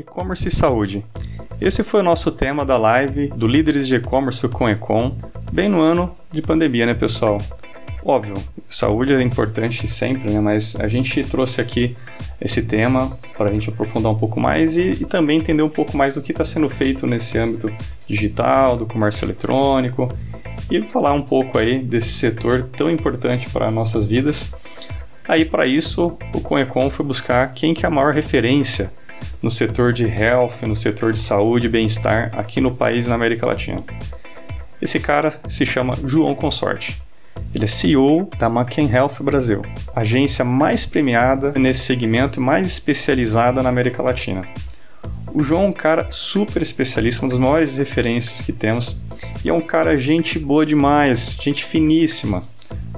[0.00, 1.04] E-commerce e saúde.
[1.60, 5.16] Esse foi o nosso tema da live do Líderes de E-commerce com Ecom,
[5.52, 7.38] bem no ano de pandemia, né, pessoal?
[8.02, 8.34] Óbvio,
[8.66, 10.40] saúde é importante sempre, né?
[10.40, 11.94] Mas a gente trouxe aqui
[12.40, 15.94] esse tema para a gente aprofundar um pouco mais e, e, também entender um pouco
[15.96, 17.70] mais do que está sendo feito nesse âmbito
[18.06, 20.10] digital, do comércio eletrônico
[20.70, 24.54] e falar um pouco aí desse setor tão importante para nossas vidas.
[25.28, 28.90] Aí para isso, o Conecom foi buscar quem que é a maior referência
[29.42, 33.14] no setor de health, no setor de saúde e bem-estar aqui no país e na
[33.14, 33.82] América Latina.
[34.80, 37.00] Esse cara se chama João Consorte.
[37.54, 39.62] Ele é CEO da McCain Health Brasil,
[39.94, 44.46] agência mais premiada nesse segmento e mais especializada na América Latina.
[45.32, 48.98] O João é um cara super especialista, uma das maiores referências que temos,
[49.44, 52.42] e é um cara gente boa demais, gente finíssima.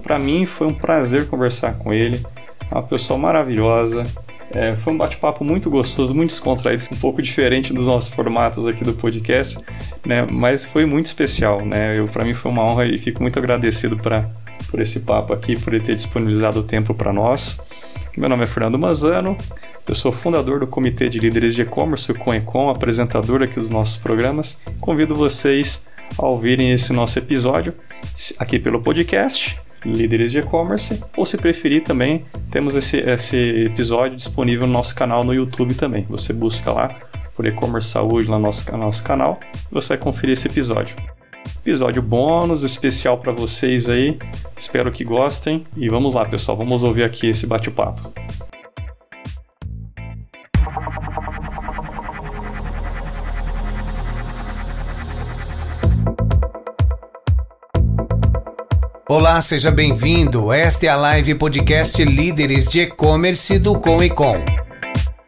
[0.03, 2.25] Para mim foi um prazer conversar com ele,
[2.71, 4.03] é uma pessoa maravilhosa,
[4.55, 8.85] é, foi um bate-papo muito gostoso, muito descontraído, um pouco diferente dos nossos formatos aqui
[8.85, 9.59] do podcast,
[10.05, 10.27] né?
[10.31, 11.99] Mas foi muito especial, né?
[11.99, 14.29] Eu para mim foi uma honra e fico muito agradecido pra,
[14.71, 17.61] por esse papo aqui, por ele ter disponibilizado o tempo para nós.
[18.17, 19.37] Meu nome é Fernando Mazano,
[19.89, 23.97] eu sou fundador do Comitê de Líderes de E-Commerce, o CONECOM, apresentador aqui dos nossos
[23.97, 24.61] programas.
[24.81, 25.87] Convido vocês
[26.19, 27.75] a ouvirem esse nosso episódio
[28.39, 34.67] aqui pelo podcast líderes de e-commerce, ou se preferir também, temos esse, esse episódio disponível
[34.67, 36.07] no nosso canal no YouTube também.
[36.09, 36.97] Você busca lá
[37.35, 40.95] por e-commerce saúde lá no nosso, no nosso canal você vai conferir esse episódio.
[41.65, 44.19] Episódio bônus especial para vocês aí.
[44.57, 48.13] Espero que gostem e vamos lá, pessoal, vamos ouvir aqui esse bate-papo.
[59.15, 60.51] Olá, seja bem-vindo.
[60.55, 64.37] Esta é a live podcast Líderes de E-Commerce do Com e Com.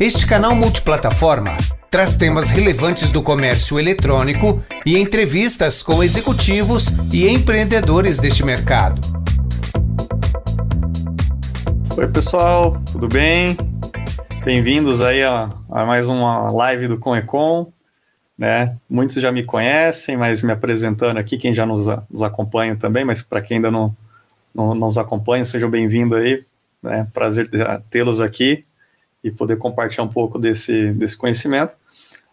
[0.01, 1.55] Este canal multiplataforma
[1.91, 9.03] traz temas relevantes do comércio eletrônico e entrevistas com executivos e empreendedores deste mercado.
[11.95, 13.55] Oi, pessoal, tudo bem?
[14.47, 17.74] Bem-vindos aí a, a, mais uma live do Com e Com
[18.37, 18.77] né?
[18.89, 23.23] Muitos já me conhecem, mas me apresentando aqui, quem já nos, nos acompanha também, mas
[23.23, 23.97] para quem ainda não,
[24.55, 26.45] não, nos acompanha, sejam bem-vindos aí,
[26.83, 27.07] né?
[27.13, 27.49] Prazer
[27.91, 28.63] tê-los aqui
[29.23, 31.77] e poder compartilhar um pouco desse, desse conhecimento.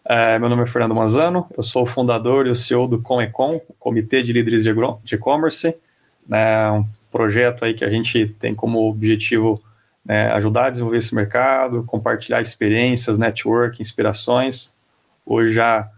[0.04, 3.60] É, meu nome é Fernando Manzano, eu sou o fundador e o CEO do Comecom,
[3.78, 5.76] Comitê de Líderes de E-Commerce,
[6.26, 9.62] né, um projeto aí que a gente tem como objetivo
[10.04, 14.74] né, ajudar a desenvolver esse mercado, compartilhar experiências, network, inspirações,
[15.24, 15.88] Hoje já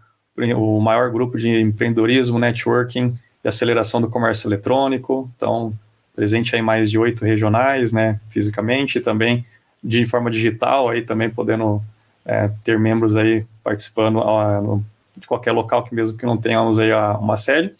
[0.55, 5.31] o maior grupo de empreendedorismo, networking e aceleração do comércio eletrônico.
[5.35, 5.73] Então,
[6.15, 9.45] presente aí mais de oito regionais, né, fisicamente, e também
[9.83, 11.81] de forma digital, aí também podendo
[12.25, 14.83] é, ter membros aí participando a, no,
[15.15, 17.73] de qualquer local que mesmo que não tenhamos aí a, uma sede,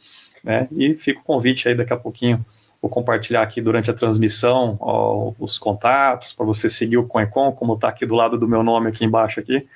[0.43, 2.45] né, e fica o convite aí daqui a pouquinho,
[2.81, 7.73] vou compartilhar aqui durante a transmissão ó, os contatos para você seguir o Conecon, como
[7.73, 9.67] está aqui do lado do meu nome aqui embaixo aqui,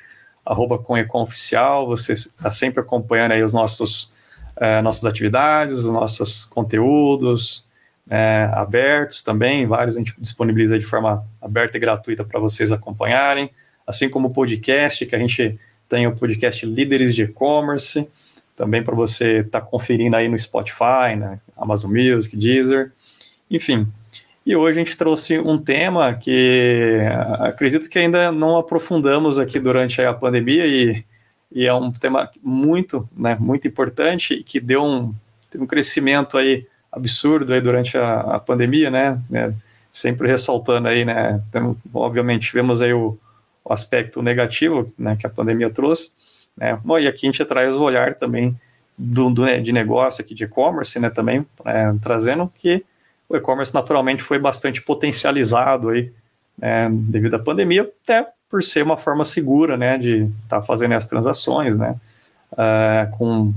[0.50, 0.82] arroba
[1.14, 4.12] Oficial, você está sempre acompanhando aí os nossos,
[4.58, 7.70] é, nossas atividades, os nossos conteúdos
[8.10, 13.52] é, abertos também, vários a gente disponibiliza de forma aberta e gratuita para vocês acompanharem,
[13.86, 18.10] assim como o podcast, que a gente tem o podcast Líderes de E-Commerce,
[18.56, 22.92] também para você estar tá conferindo aí no Spotify, né, Amazon Music, Deezer,
[23.52, 23.88] enfim,
[24.50, 26.98] e hoje a gente trouxe um tema que
[27.38, 31.06] acredito que ainda não aprofundamos aqui durante a pandemia e,
[31.52, 35.14] e é um tema muito, né, muito importante que deu um,
[35.56, 39.54] um crescimento aí absurdo aí durante a, a pandemia, né, né,
[39.92, 43.20] sempre ressaltando aí, né, tem, obviamente tivemos aí o,
[43.64, 46.12] o, aspecto negativo, né, que a pandemia trouxe,
[46.58, 48.60] né, bom, e aqui a gente traz o olhar também
[48.98, 52.84] do, do de negócio aqui de e-commerce, né, também, né, trazendo que
[53.30, 56.12] o e-commerce naturalmente foi bastante potencializado aí,
[56.58, 61.06] né, devido à pandemia, até por ser uma forma segura, né, de estar fazendo as
[61.06, 61.96] transações, né,
[62.54, 63.54] uh, com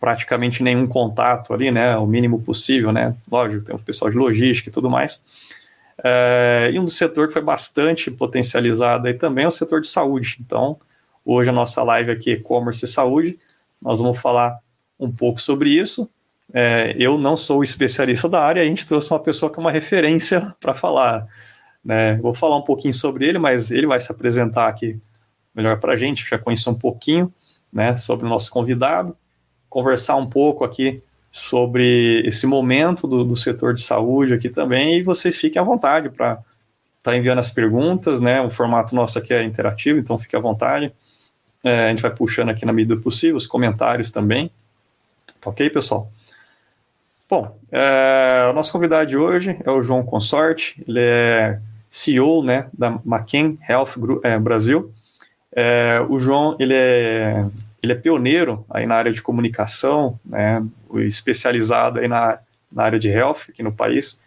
[0.00, 4.70] praticamente nenhum contato ali, né, o mínimo possível, né, lógico, tem o pessoal de logística
[4.70, 5.16] e tudo mais,
[5.98, 10.38] uh, e um setor que foi bastante potencializado aí também é o setor de saúde,
[10.40, 10.78] então,
[11.24, 13.38] hoje a nossa live aqui, e-commerce e saúde,
[13.82, 14.58] nós vamos falar
[14.98, 16.08] um pouco sobre isso,
[16.52, 19.70] é, eu não sou especialista da área, a gente trouxe uma pessoa que é uma
[19.70, 21.26] referência para falar.
[21.84, 22.16] Né?
[22.16, 24.98] Vou falar um pouquinho sobre ele, mas ele vai se apresentar aqui
[25.54, 27.32] melhor para a gente, já conhecer um pouquinho
[27.72, 29.16] né, sobre o nosso convidado,
[29.68, 35.02] conversar um pouco aqui sobre esse momento do, do setor de saúde aqui também, e
[35.02, 36.32] vocês fiquem à vontade para
[36.98, 38.40] estar tá enviando as perguntas, né?
[38.40, 40.92] O formato nosso aqui é interativo, então fique à vontade.
[41.62, 44.50] é, a gente vai puxando aqui na medida possível, os comentários também.
[45.40, 46.10] Tá ok, pessoal?
[47.30, 51.60] Bom, é, o nosso convidado de hoje é o João Consorte, ele é
[51.90, 54.90] CEO né, da McCain Health Group, é, Brasil.
[55.54, 57.44] É, o João ele é,
[57.82, 60.64] ele é pioneiro aí na área de comunicação, né,
[61.04, 62.38] especializado aí na,
[62.72, 64.22] na área de health aqui no país.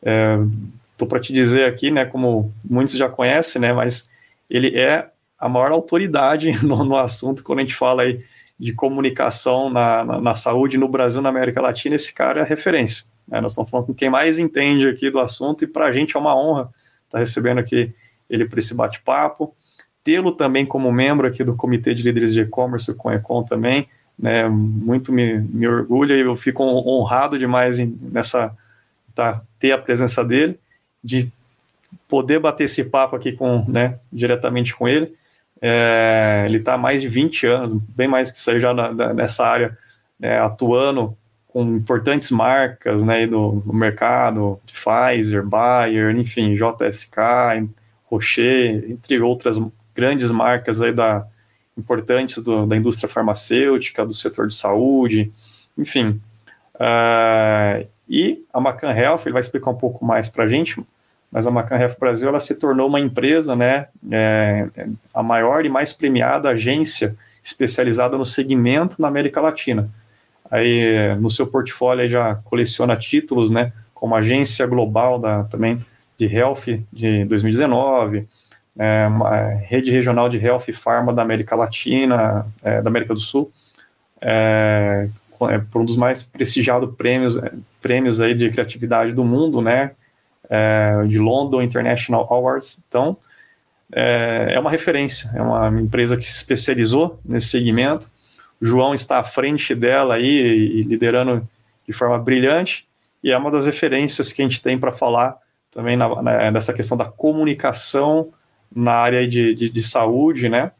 [0.00, 4.08] Estou é, para te dizer aqui, né, como muitos já conhecem, né, mas
[4.48, 8.24] ele é a maior autoridade no, no assunto quando a gente fala aí
[8.58, 13.04] de comunicação na, na, na, saúde no Brasil, na América Latina, esse cara é referência.
[13.28, 13.40] Né?
[13.40, 16.20] Nós estamos falando com quem mais entende aqui do assunto e para a gente é
[16.20, 17.92] uma honra estar tá recebendo aqui
[18.28, 19.54] ele para esse bate-papo.
[20.02, 23.88] Tê-lo também como membro aqui do Comitê de Líderes de E-Commerce, com Econ também,
[24.18, 24.48] né?
[24.48, 28.56] muito me, me orgulha e eu fico honrado demais em, nessa
[29.14, 30.58] tá, ter a presença dele,
[31.02, 31.30] de
[32.08, 35.14] poder bater esse papo aqui com, né, diretamente com ele.
[35.60, 38.74] É, ele está há mais de 20 anos, bem mais que isso aí já
[39.14, 39.76] nessa área,
[40.18, 41.16] né, atuando
[41.48, 47.70] com importantes marcas né, no, no, mercado, Pfizer, Bayer, enfim, JSK,
[48.04, 49.58] Rocher, entre outras
[49.94, 51.26] grandes marcas aí da,
[51.76, 55.32] importantes do, da indústria farmacêutica, do setor de saúde,
[55.76, 56.20] enfim.
[56.74, 60.80] Uh, e a Macan Health, ele vai explicar um pouco mais para a gente,
[61.30, 64.68] mas a Macan Health Brasil ela se tornou uma empresa, né, é,
[65.12, 69.88] a maior e mais premiada agência especializada no segmento na América Latina.
[70.50, 75.84] Aí no seu portfólio já coleciona títulos, né, como agência global da também
[76.16, 78.26] de Health de 2019,
[78.78, 79.08] é,
[79.64, 83.50] rede regional de Health Pharma da América Latina, é, da América do Sul,
[84.20, 85.08] é,
[85.50, 89.92] é por um dos mais prestigiados prêmios, é, prêmios aí de criatividade do mundo, né,
[90.48, 92.82] é, de London International Awards.
[92.88, 93.16] Então,
[93.92, 98.10] é, é, uma referência, é uma empresa que se especializou nesse segmento.
[98.60, 101.46] O João está à frente dela aí e liderando
[101.86, 102.86] de forma brilhante
[103.22, 105.36] e é uma das referências que a gente tem para falar
[105.70, 108.32] também na, na, nessa questão da comunicação
[108.74, 110.72] na área de, de, de saúde, né?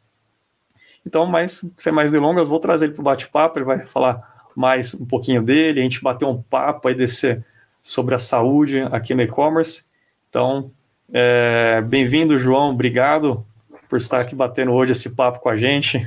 [1.04, 4.94] Então, mais, sem mais delongas, vou trazer ele para o bate-papo, ele vai falar mais
[4.94, 7.42] um pouquinho dele, a gente bater um papo aí desse,
[7.86, 9.84] sobre a saúde aqui no e-commerce.
[10.28, 10.72] Então,
[11.12, 13.46] é, bem-vindo, João, obrigado
[13.88, 16.04] por estar aqui batendo hoje esse papo com a gente.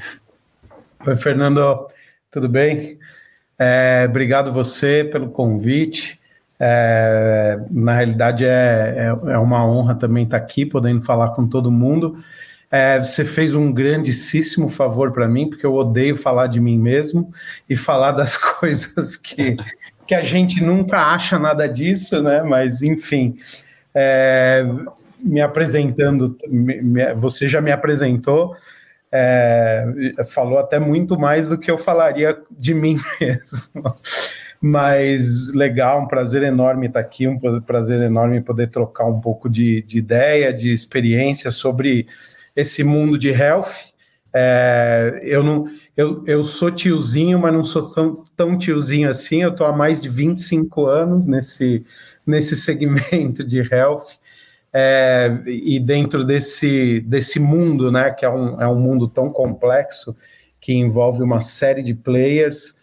[1.07, 1.87] Oi, Fernando,
[2.29, 2.99] tudo bem?
[3.57, 6.19] É, obrigado você pelo convite.
[6.59, 11.71] É, na realidade, é, é, é, uma honra também estar aqui, podendo falar com todo
[11.71, 12.17] mundo.
[12.69, 17.31] É, você fez um grandíssimo favor para mim, porque eu odeio falar de mim mesmo
[17.69, 19.55] e falar das coisas que,
[20.09, 22.41] que a gente nunca acha nada disso, né?
[22.41, 23.35] Mas, enfim,
[23.94, 24.65] é,
[25.19, 28.56] me apresentando, me, você já me apresentou,
[29.11, 29.85] é,
[30.27, 33.83] falou até muito mais do que eu falaria de mim mesmo.
[34.59, 39.83] Mas legal, um prazer enorme estar aqui, um prazer enorme poder trocar um pouco de,
[39.83, 42.07] de ideia, de experiência sobre
[42.56, 43.94] esse mundo de health.
[44.33, 45.65] É, eu não,
[45.99, 49.43] eu, eu sou tiozinho, mas não sou tão, tão tiozinho assim.
[49.43, 51.83] Eu estou há mais de 25 anos nesse,
[52.25, 54.05] nesse segmento de health.
[54.71, 60.15] É, e dentro desse, desse mundo, né, que é um, é um mundo tão complexo,
[60.61, 62.77] que envolve uma série de players,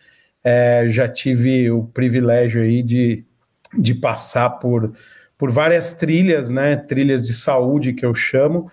[0.44, 3.25] é, já tive o privilégio aí de,
[3.78, 4.92] de passar por,
[5.38, 8.70] por várias trilhas, né, trilhas de saúde que eu chamo,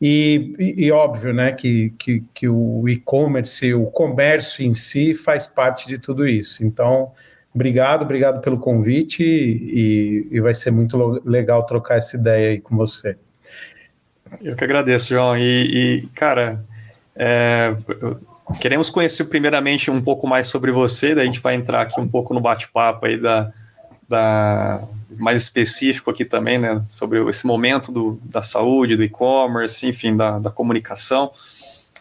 [0.00, 5.88] e, e, óbvio, né, que, que, que o e-commerce, o comércio em si faz parte
[5.88, 6.66] de tudo isso.
[6.66, 7.12] Então,
[7.54, 12.76] obrigado, obrigado pelo convite e, e vai ser muito legal trocar essa ideia aí com
[12.76, 13.16] você.
[14.42, 15.36] Eu que agradeço, João.
[15.36, 16.62] E, e cara,
[17.14, 17.74] é,
[18.60, 22.08] queremos conhecer primeiramente um pouco mais sobre você, daí a gente vai entrar aqui um
[22.08, 23.50] pouco no bate-papo aí da,
[24.06, 24.82] da,
[25.18, 30.38] mais específico aqui também, né, sobre esse momento do, da saúde, do e-commerce, enfim, da,
[30.38, 31.30] da comunicação.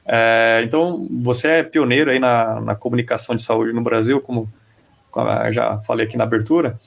[0.05, 4.51] É, então, você é pioneiro aí na, na comunicação de saúde no Brasil, como,
[5.09, 6.79] como já falei aqui na abertura.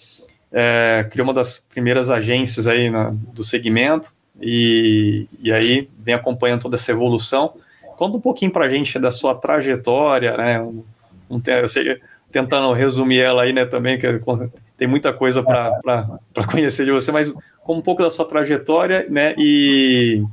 [0.53, 6.63] É, criou uma das primeiras agências aí na, do segmento e, e aí vem acompanhando
[6.63, 7.55] toda essa evolução.
[7.97, 10.61] Conta um pouquinho para a gente da sua trajetória, né?
[10.61, 10.85] Um,
[11.29, 14.07] um, eu sei, tentando resumir ela aí, né, também, que
[14.79, 16.21] tem muita coisa para
[16.51, 17.31] conhecer de você, mas
[17.63, 20.25] como um pouco da sua trajetória, né, e,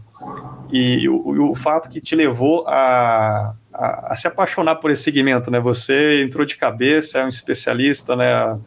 [0.72, 5.52] e o, o fato que te levou a, a, a, se apaixonar por esse segmento,
[5.52, 8.60] né, você entrou de cabeça, é um especialista, né,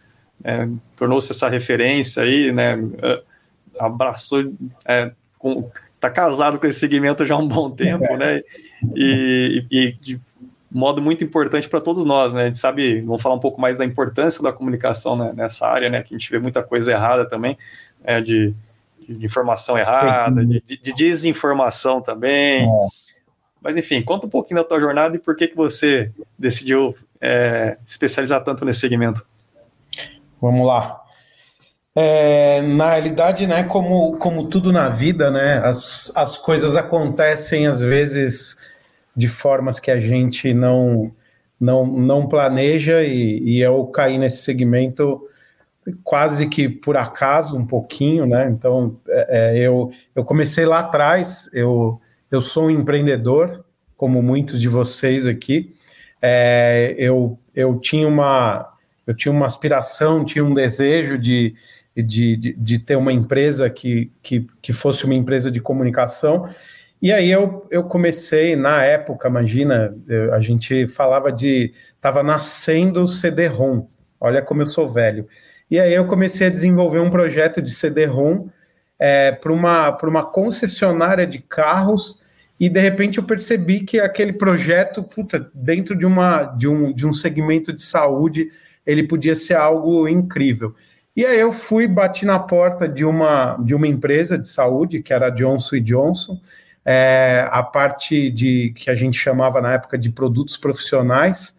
[0.42, 2.76] é, tornou-se essa referência aí, né,
[3.78, 4.52] abraçou,
[4.85, 5.70] é, com,
[6.00, 8.42] tá casado com esse segmento já há um bom tempo, né?
[8.94, 10.20] E, e, e
[10.70, 12.42] modo muito importante para todos nós, né?
[12.42, 15.88] A gente sabe, vamos falar um pouco mais da importância da comunicação né, nessa área,
[15.88, 16.02] né?
[16.02, 17.56] Que a gente vê muita coisa errada também,
[18.04, 18.54] é, de,
[19.08, 22.64] de, informação errada, de, de, desinformação também.
[22.64, 22.88] É.
[23.62, 27.76] Mas enfim, conta um pouquinho da tua jornada e por que que você decidiu é,
[27.87, 29.26] especializar tanto nesse segmento.
[30.40, 31.02] Vamos lá.
[31.94, 37.80] É, na realidade, né, como, como tudo na vida, né, as, as coisas acontecem às
[37.80, 38.56] vezes
[39.18, 41.12] de formas que a gente não
[41.60, 45.20] não, não planeja e, e eu caí nesse segmento
[46.04, 48.48] quase que por acaso um pouquinho, né?
[48.48, 53.64] Então é, é, eu, eu comecei lá atrás, eu, eu sou um empreendedor,
[53.96, 55.75] como muitos de vocês aqui.
[56.22, 58.72] É, eu, eu tinha uma
[59.04, 61.56] eu tinha uma aspiração, tinha um desejo de,
[61.96, 66.46] de, de, de ter uma empresa que, que, que fosse uma empresa de comunicação
[67.00, 71.72] e aí eu, eu comecei, na época, imagina, eu, a gente falava de.
[71.94, 73.86] Estava nascendo o CD-ROM.
[74.20, 75.26] Olha como eu sou velho.
[75.70, 78.48] E aí eu comecei a desenvolver um projeto de CD-ROM
[78.98, 82.20] é, para uma, uma concessionária de carros.
[82.58, 87.06] E de repente eu percebi que aquele projeto, puta, dentro de, uma, de, um, de
[87.06, 88.48] um segmento de saúde,
[88.84, 90.74] ele podia ser algo incrível.
[91.14, 95.12] E aí eu fui, bati na porta de uma, de uma empresa de saúde, que
[95.12, 96.40] era a Johnson Johnson,
[96.85, 101.56] é, a parte de que a gente chamava na época de produtos profissionais,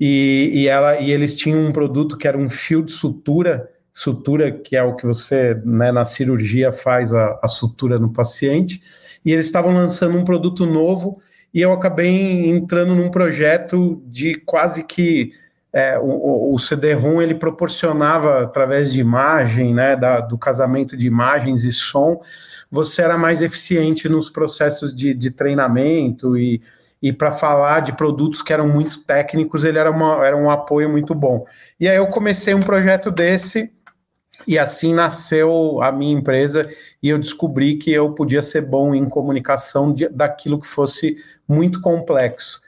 [0.00, 4.52] e, e, ela, e eles tinham um produto que era um fio de sutura, sutura
[4.52, 8.80] que é o que você né, na cirurgia faz a, a sutura no paciente,
[9.24, 11.18] e eles estavam lançando um produto novo,
[11.52, 15.32] e eu acabei entrando num projeto de quase que
[15.72, 21.64] é, o, o CD-ROM ele proporcionava através de imagem, né, da, do casamento de imagens
[21.64, 22.20] e som,
[22.70, 26.62] você era mais eficiente nos processos de, de treinamento e,
[27.02, 30.88] e para falar de produtos que eram muito técnicos, ele era, uma, era um apoio
[30.88, 31.44] muito bom.
[31.78, 33.72] E aí eu comecei um projeto desse
[34.46, 36.68] e assim nasceu a minha empresa
[37.02, 41.80] e eu descobri que eu podia ser bom em comunicação de, daquilo que fosse muito
[41.80, 42.60] complexo.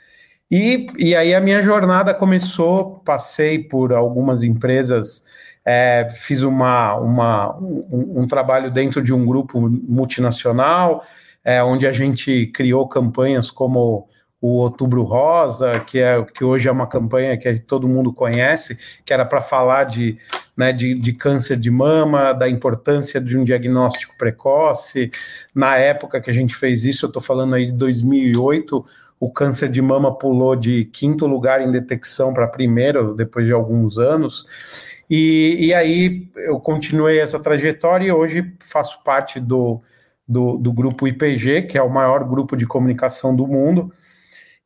[0.50, 5.25] E, e aí a minha jornada começou, passei por algumas empresas
[5.64, 11.04] é, fiz uma, uma, um, um, trabalho dentro de um grupo multinacional,
[11.45, 14.09] é, onde a gente criou campanhas como
[14.40, 19.12] o Outubro Rosa, que, é, que hoje é uma campanha que todo mundo conhece, que
[19.12, 20.16] era para falar de,
[20.57, 25.11] né, de, de, câncer de mama, da importância de um diagnóstico precoce.
[25.54, 28.83] Na época que a gente fez isso, eu estou falando aí de 2008,
[29.21, 33.99] o câncer de mama pulou de quinto lugar em detecção para primeiro, depois de alguns
[33.99, 34.89] anos.
[35.11, 39.83] E, e aí eu continuei essa trajetória e hoje faço parte do,
[40.27, 43.93] do, do, grupo IPG, que é o maior grupo de comunicação do mundo.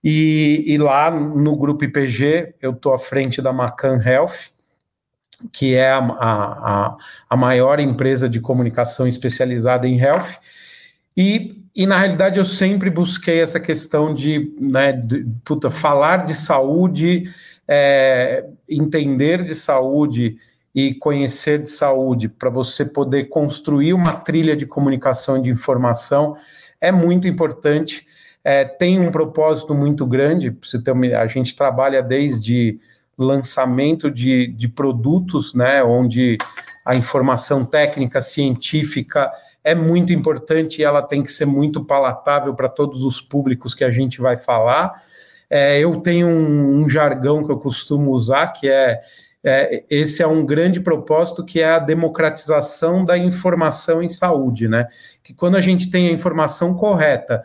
[0.03, 4.53] E, e lá no grupo IPG eu estou à frente da Macan Health,
[5.53, 6.97] que é a, a,
[7.29, 10.39] a maior empresa de comunicação especializada em health.
[11.17, 16.35] E, e na realidade eu sempre busquei essa questão de, né, de puta, falar de
[16.35, 17.33] saúde
[17.69, 20.37] é, entender de saúde
[20.75, 26.37] e conhecer de saúde para você poder construir uma trilha de comunicação e de informação
[26.81, 28.07] é muito importante.
[28.43, 30.55] É, tem um propósito muito grande.
[30.63, 32.79] Você uma, a gente trabalha desde
[33.17, 36.37] lançamento de, de produtos, né, onde
[36.85, 39.31] a informação técnica, científica
[39.65, 43.83] é muito importante e ela tem que ser muito palatável para todos os públicos que
[43.83, 44.93] a gente vai falar.
[45.49, 49.01] É, eu tenho um, um, jargão que eu costumo usar, que é,
[49.43, 54.87] é, esse é um grande propósito, que é a democratização da informação em saúde, né?
[55.23, 57.43] Que quando a gente tem a informação correta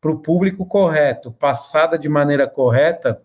[0.00, 3.22] para o público correto, passada de maneira correta,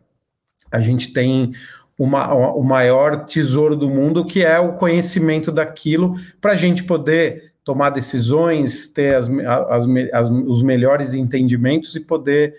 [0.71, 1.51] a gente tem
[1.97, 7.46] uma, o maior tesouro do mundo, que é o conhecimento daquilo, para a gente poder
[7.67, 9.83] tomar decisões, ter as, as,
[10.13, 12.53] as, os melhores entendimentos e poder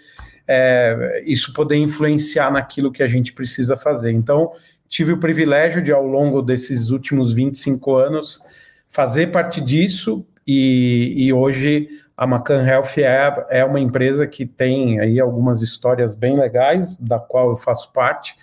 [0.46, 4.12] é, isso poder influenciar naquilo que a gente precisa fazer.
[4.12, 4.52] Então,
[4.86, 8.42] tive o privilégio de, ao longo desses últimos 25 anos,
[8.86, 15.00] fazer parte disso e, e hoje a Macan Health é, é uma empresa que tem
[15.00, 18.36] aí algumas histórias bem legais, da qual eu faço parte.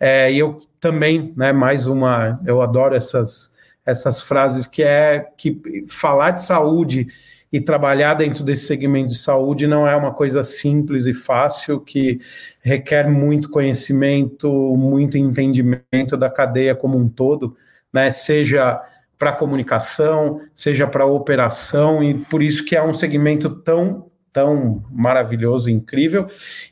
[0.00, 3.52] É, e eu também, né, mais uma, eu adoro essas,
[3.88, 7.06] essas frases que é que falar de saúde
[7.50, 12.20] e trabalhar dentro desse segmento de saúde não é uma coisa simples e fácil, que
[12.60, 17.56] requer muito conhecimento, muito entendimento da cadeia como um todo,
[17.90, 18.10] né?
[18.10, 18.78] Seja
[19.18, 25.70] para comunicação, seja para operação, e por isso que é um segmento tão tão maravilhoso,
[25.70, 26.26] incrível,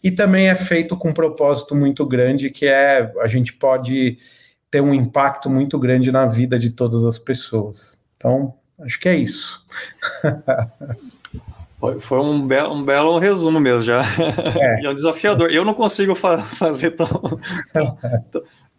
[0.04, 4.18] e também é feito com um propósito muito grande, que é a gente pode
[4.70, 8.00] ter um impacto muito grande na vida de todas as pessoas.
[8.16, 9.64] Então, acho que é isso.
[12.00, 14.02] Foi um belo, um belo resumo mesmo já.
[14.58, 15.50] É, é um desafiador.
[15.50, 17.08] Eu não consigo fa fazer tão,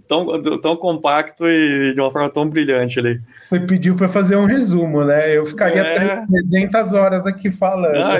[0.07, 3.21] tão, tão, tão, compacto e de uma forma tão brilhante ali.
[3.49, 5.37] Foi pediu para fazer um resumo, né?
[5.37, 6.25] Eu ficaria é...
[6.25, 7.95] 300 horas aqui falando.
[7.95, 8.19] Ah,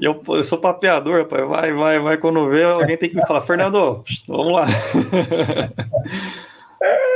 [0.00, 1.46] eu, eu sou papeador, rapaz.
[1.46, 2.16] Vai, vai, vai.
[2.16, 4.64] Quando vê, alguém tem que me falar, Fernando, vamos lá.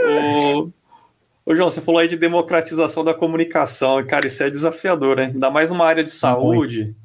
[0.04, 0.72] O...
[1.46, 5.24] Ô, João, você falou aí de democratização da comunicação, e, cara, isso é desafiador, né?
[5.26, 6.96] Ainda mais numa área de saúde, Muito.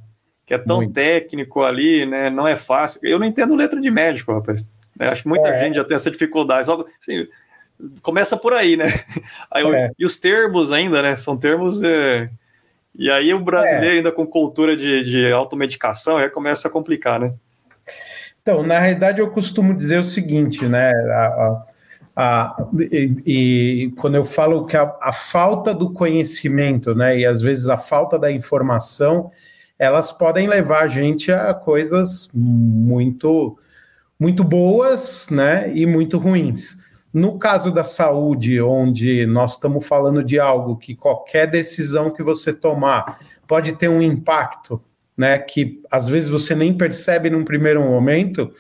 [0.46, 0.94] que é tão Muito.
[0.94, 2.30] técnico ali, né?
[2.30, 3.02] Não é fácil.
[3.04, 4.72] Eu não entendo letra de médico, rapaz.
[4.98, 5.60] Eu acho que muita é.
[5.60, 6.68] gente já tem essa dificuldade.
[6.68, 7.28] Só, assim,
[8.02, 8.86] começa por aí, né?
[9.52, 9.92] Aí, é.
[10.00, 11.16] E os termos ainda, né?
[11.18, 11.82] São termos.
[11.84, 12.30] É...
[12.96, 13.98] E aí o brasileiro, é.
[13.98, 17.34] ainda com cultura de, de automedicação, aí começa a complicar, né?
[18.42, 20.92] Então, na realidade, eu costumo dizer o seguinte, né?
[20.92, 21.66] A, a
[22.22, 27.42] a, e, e, quando eu falo que a, a, falta do conhecimento, né, e às
[27.42, 29.32] vezes a falta da informação,
[29.78, 33.58] elas podem levar a gente a coisas muito,
[34.20, 36.80] muito boas, né, e muito ruins.
[37.14, 42.52] No caso da saúde, onde nós estamos falando de algo que qualquer decisão que você
[42.52, 44.82] tomar pode ter um impacto,
[45.16, 48.52] né, que às vezes você nem percebe num primeiro momento,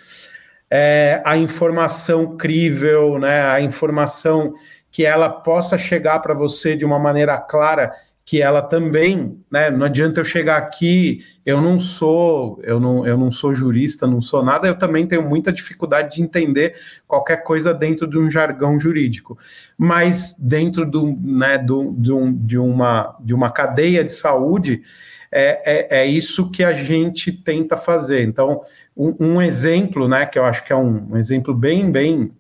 [0.70, 4.54] é, a informação crível, né, a informação
[4.92, 7.92] que ela possa chegar para você de uma maneira clara,
[8.30, 13.18] que ela também, né, não adianta eu chegar aqui, eu não sou, eu não, eu
[13.18, 16.76] não sou jurista, não sou nada, eu também tenho muita dificuldade de entender
[17.08, 19.36] qualquer coisa dentro de um jargão jurídico,
[19.76, 24.84] mas dentro do, né, do, de, um, de, uma, de uma cadeia de saúde,
[25.32, 28.24] é, é, é isso que a gente tenta fazer.
[28.24, 28.62] Então,
[28.96, 32.32] um, um, exemplo, né, que eu acho que é um, um, exemplo bem, bem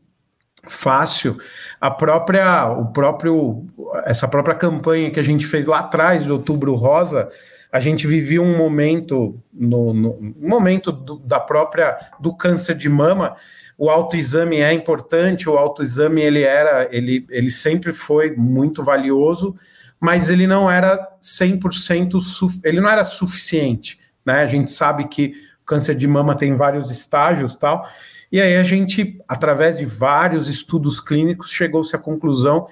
[0.67, 1.37] fácil,
[1.79, 3.65] a própria, o próprio,
[4.05, 7.29] essa própria campanha que a gente fez lá atrás, do Outubro Rosa,
[7.71, 13.35] a gente vivia um momento, no, no momento do, da própria, do câncer de mama,
[13.77, 19.55] o autoexame é importante, o autoexame ele era, ele, ele sempre foi muito valioso,
[19.99, 24.41] mas ele não era 100%, ele não era suficiente, né?
[24.41, 25.33] A gente sabe que
[25.65, 27.85] câncer de mama tem vários estágios tal.
[28.31, 32.67] E aí a gente, através de vários estudos clínicos, chegou-se à conclusão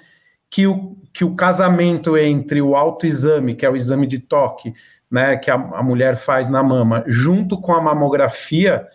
[0.50, 4.72] que o, que o casamento entre o autoexame, que é o exame de toque,
[5.10, 8.86] né, que a, a mulher faz na mama, junto com a mamografia,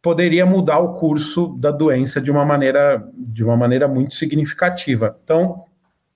[0.00, 5.16] poderia mudar o curso da doença de uma maneira, de uma maneira muito significativa.
[5.22, 5.64] Então,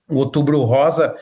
[0.09, 1.15] o Outubro Rosa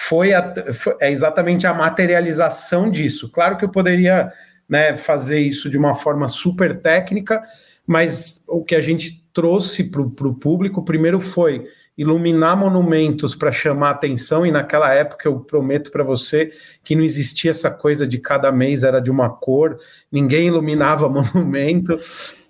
[0.00, 3.28] foi, a, foi é exatamente a materialização disso.
[3.32, 4.32] Claro que eu poderia
[4.68, 7.42] né, fazer isso de uma forma super técnica,
[7.84, 13.90] mas o que a gente trouxe para o público primeiro foi iluminar monumentos para chamar
[13.90, 16.52] atenção, e naquela época eu prometo para você
[16.84, 19.76] que não existia essa coisa de cada mês era de uma cor,
[20.10, 21.96] ninguém iluminava monumento.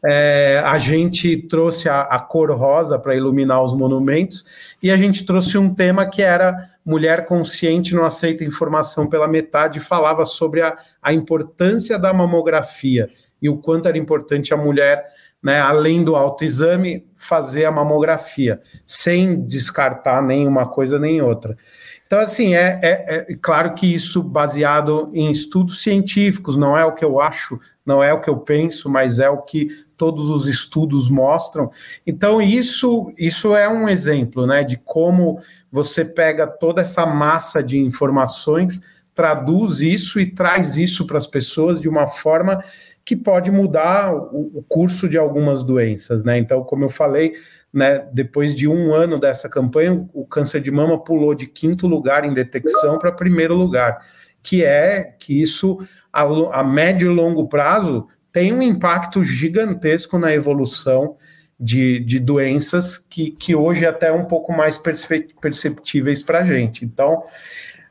[0.04, 4.44] É, a gente trouxe a, a cor rosa para iluminar os monumentos,
[4.82, 6.54] e a gente trouxe um tema que era
[6.88, 13.10] mulher consciente não aceita informação pela metade, falava sobre a, a importância da mamografia
[13.42, 15.04] e o quanto era importante a mulher,
[15.42, 21.58] né, além do autoexame, fazer a mamografia, sem descartar nenhuma coisa nem outra.
[22.06, 26.94] Então, assim, é, é, é, claro que isso baseado em estudos científicos, não é o
[26.94, 29.68] que eu acho, não é o que eu penso, mas é o que
[29.98, 31.70] todos os estudos mostram.
[32.06, 35.38] Então, isso, isso é um exemplo né, de como
[35.70, 38.80] você pega toda essa massa de informações,
[39.14, 42.60] traduz isso e traz isso para as pessoas de uma forma
[43.04, 46.24] que pode mudar o, o, curso de algumas doenças.
[46.24, 46.38] Né?
[46.38, 47.32] Então, como eu falei,
[47.72, 52.24] né, depois de um ano dessa campanha, o câncer de mama pulou de quinto lugar
[52.24, 53.98] em detecção para primeiro lugar,
[54.42, 55.78] que é que isso,
[56.12, 56.22] a,
[56.60, 58.06] a médio e longo prazo,
[58.38, 61.16] tem um impacto gigantesco na evolução
[61.58, 66.84] de, de doenças que, que hoje é até um pouco mais perceptíveis para a gente.
[66.84, 67.24] Então,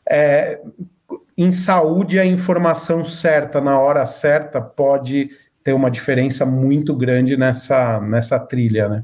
[0.09, 0.61] é,
[1.37, 5.31] em saúde, a informação certa na hora certa pode
[5.61, 9.03] ter uma diferença muito grande nessa, nessa trilha, né?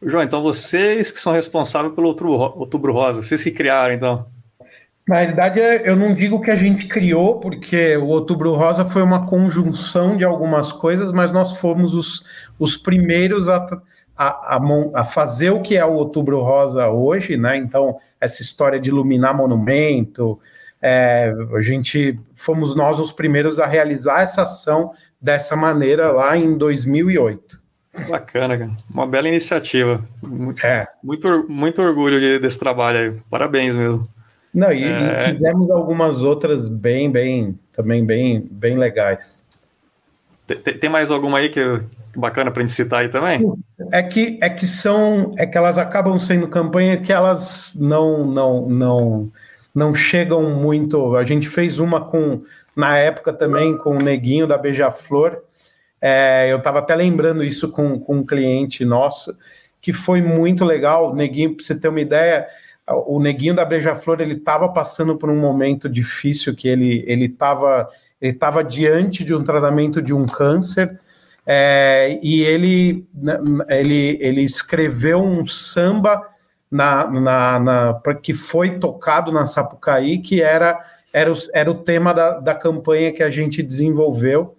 [0.00, 4.31] João, então vocês que são responsáveis pelo Outubro Rosa, vocês que criaram, então?
[5.06, 9.02] Na realidade, é, eu não digo que a gente criou, porque o Outubro Rosa foi
[9.02, 12.24] uma conjunção de algumas coisas, mas nós fomos os,
[12.58, 13.66] os primeiros a,
[14.16, 14.60] a, a,
[14.94, 17.56] a, fazer o que é o Outubro Rosa hoje, né?
[17.56, 20.38] Então, essa história de iluminar monumento,
[20.80, 26.56] é, a gente fomos nós os primeiros a realizar essa ação dessa maneira lá em
[26.56, 27.60] 2008.
[28.08, 28.70] Bacana, cara.
[28.88, 30.02] Uma bela iniciativa.
[30.22, 30.86] Muito, é.
[31.02, 33.20] muito, muito orgulho desse trabalho aí.
[33.28, 34.04] Parabéns mesmo.
[34.54, 35.12] Não, e, é...
[35.12, 39.44] e, fizemos algumas outras bem, bem, também bem, bem legais.
[40.46, 41.60] Tem, tem mais alguma aí que
[42.14, 43.40] bacana para gente citar aí também?
[43.90, 48.68] É que é que são é que elas acabam sendo campanha que elas não não
[48.68, 49.32] não
[49.74, 51.16] não chegam muito.
[51.16, 52.42] A gente fez uma com
[52.76, 55.42] na época também com o Neguinho da Beija-Flor.
[56.00, 59.36] É, eu estava até lembrando isso com, com um cliente nosso,
[59.80, 61.10] que foi muito legal.
[61.10, 62.46] O Neguinho, para você ter uma ideia,
[62.88, 67.88] o Neguinho da Beija-Flor ele estava passando por um momento difícil que ele ele estava
[68.20, 70.98] ele estava diante de um tratamento de um câncer
[71.46, 76.22] é, e ele, né, ele, ele escreveu um samba
[76.70, 80.78] na, na, na, que foi tocado na Sapucaí, que era,
[81.12, 84.56] era, o, era o tema da, da campanha que a gente desenvolveu,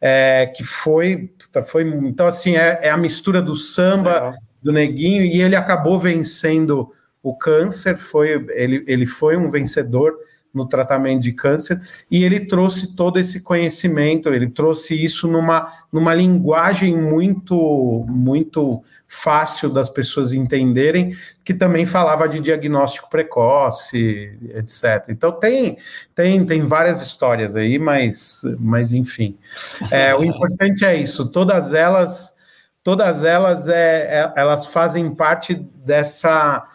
[0.00, 1.32] é, que foi,
[1.66, 1.84] foi.
[1.84, 6.90] Então, assim, é, é a mistura do samba, do neguinho, e ele acabou vencendo
[7.26, 10.16] o câncer, foi, ele, ele foi um vencedor
[10.56, 11.78] no tratamento de câncer,
[12.10, 19.68] e ele trouxe todo esse conhecimento, ele trouxe isso numa, numa linguagem muito, muito fácil
[19.68, 25.10] das pessoas entenderem, que também falava de diagnóstico precoce, etc.
[25.10, 25.76] Então tem,
[26.14, 29.36] tem, tem várias histórias aí, mas, mas enfim.
[29.90, 32.34] É, o importante é isso, todas elas,
[32.82, 36.66] todas elas é, é elas fazem parte dessa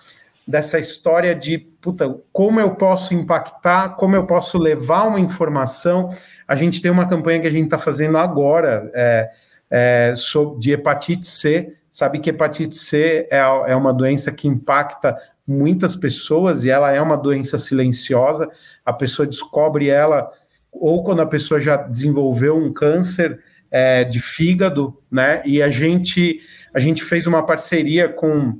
[0.52, 6.10] dessa história de puta, como eu posso impactar, como eu posso levar uma informação.
[6.46, 9.30] A gente tem uma campanha que a gente está fazendo agora é,
[9.70, 10.14] é,
[10.60, 11.74] de hepatite C.
[11.90, 17.02] Sabe que hepatite C é, é uma doença que impacta muitas pessoas e ela é
[17.02, 18.50] uma doença silenciosa.
[18.86, 20.30] A pessoa descobre ela
[20.70, 23.40] ou quando a pessoa já desenvolveu um câncer
[23.72, 25.42] é, de fígado, né?
[25.46, 26.42] E a gente
[26.74, 28.60] a gente fez uma parceria com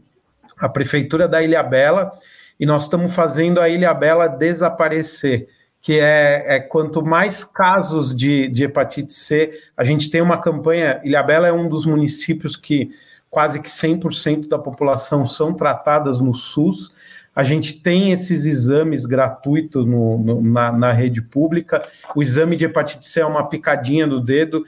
[0.62, 2.12] a prefeitura da Ilha Bela
[2.60, 5.48] e nós estamos fazendo a Ilha Bela desaparecer,
[5.82, 11.02] que é, é quanto mais casos de, de hepatite C, a gente tem uma campanha.
[11.04, 12.92] Ilha Bela é um dos municípios que
[13.32, 16.94] quase que 100% da população são tratadas no SUS.
[17.36, 21.82] A gente tem esses exames gratuitos no, no, na, na, rede pública.
[22.14, 24.66] O exame de hepatite C é uma picadinha do dedo.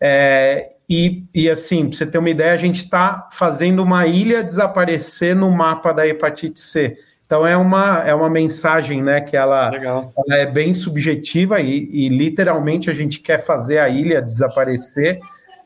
[0.00, 4.44] É, e, e assim, para você ter uma ideia, a gente está fazendo uma ilha
[4.44, 6.96] desaparecer no mapa da hepatite C.
[7.26, 12.08] Então é uma, é uma mensagem, né, que ela, ela é bem subjetiva e, e,
[12.08, 15.18] literalmente a gente quer fazer a ilha desaparecer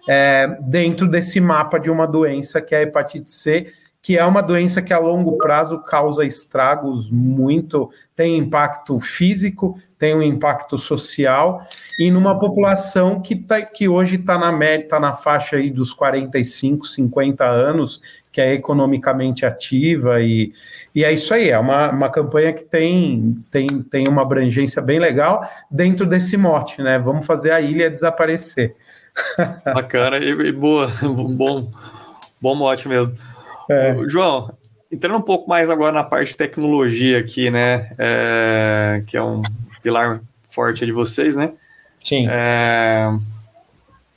[0.08, 3.66] é, dentro desse mapa de uma doença que é a hepatite C,
[4.00, 10.16] que é uma doença que a longo prazo causa estragos muito, tem impacto físico, tem
[10.16, 11.62] um impacto social,
[11.98, 15.92] e numa população que, tá, que hoje está na média, está na faixa aí dos
[15.92, 18.00] 45, 50 anos,
[18.32, 20.54] que é economicamente ativa, e,
[20.94, 24.98] e é isso aí, é uma, uma campanha que tem, tem, tem uma abrangência bem
[24.98, 26.98] legal dentro desse mote, né?
[26.98, 28.74] Vamos fazer a ilha desaparecer.
[29.66, 31.70] Bacana e, e boa, bom,
[32.40, 33.14] bom mote mesmo.
[33.68, 33.94] É.
[34.08, 34.50] João,
[34.90, 37.92] entrando um pouco mais agora na parte de tecnologia aqui, né?
[37.98, 39.42] É, que é um
[39.82, 41.52] pilar forte de vocês, né?
[42.00, 42.26] Sim.
[42.28, 43.10] É,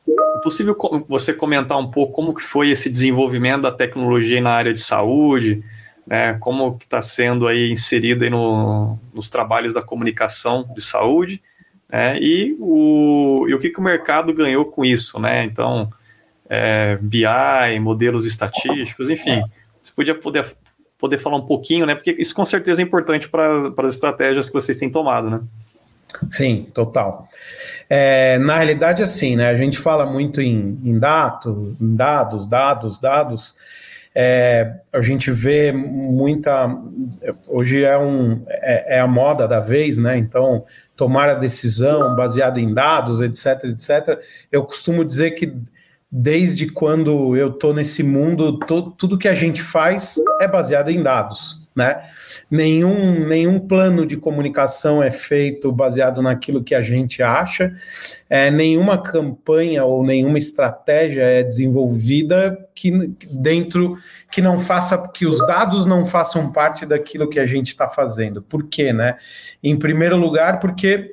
[0.08, 0.76] é possível
[1.08, 5.64] você comentar um pouco como que foi esse desenvolvimento da tecnologia na área de saúde,
[6.06, 6.38] né?
[6.40, 11.42] Como que está sendo aí inserida aí no, nos trabalhos da comunicação de saúde,
[11.90, 12.18] né?
[12.20, 15.44] E o, e o que, que o mercado ganhou com isso, né?
[15.44, 15.92] Então,
[16.50, 19.44] é, BI, modelos estatísticos, enfim.
[19.82, 20.46] Você podia poder,
[21.04, 21.96] poder falar um pouquinho, né?
[21.96, 25.42] Porque isso com certeza é importante para as estratégias que vocês têm tomado, né?
[26.30, 27.28] Sim, total.
[27.90, 29.50] É, na realidade, assim, né?
[29.50, 33.56] A gente fala muito em, em dados, dados, dados, dados.
[34.16, 36.74] É, a gente vê muita.
[37.50, 40.18] Hoje é, um, é, é, a moda da vez, né?
[40.18, 40.64] Então,
[40.96, 44.22] tomar a decisão baseado em dados, etc, etc.
[44.50, 45.54] Eu costumo dizer que
[46.16, 48.60] desde quando eu estou nesse mundo,
[49.00, 52.02] tudo que a gente faz é baseado em dados, né?
[52.52, 57.74] Nenhum, nenhum plano de comunicação é feito baseado naquilo que a gente acha,
[58.30, 62.92] é, nenhuma campanha ou nenhuma estratégia é desenvolvida que
[63.32, 63.96] dentro
[64.32, 68.40] que não faça que os dados não façam parte daquilo que a gente está fazendo.
[68.40, 69.18] Por quê, né?
[69.64, 71.12] Em primeiro lugar, porque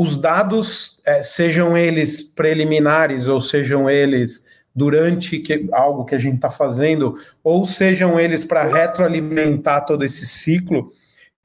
[0.00, 6.36] os dados, é, sejam eles preliminares ou sejam eles durante que, algo que a gente
[6.36, 7.12] está fazendo,
[7.44, 10.90] ou sejam eles para retroalimentar todo esse ciclo,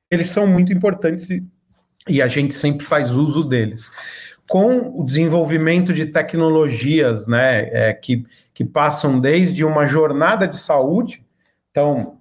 [0.10, 1.44] eles são muito importantes e,
[2.08, 3.92] e a gente sempre faz uso deles.
[4.48, 11.22] Com o desenvolvimento de tecnologias né, é, que, que passam desde uma jornada de saúde,
[11.72, 12.16] então,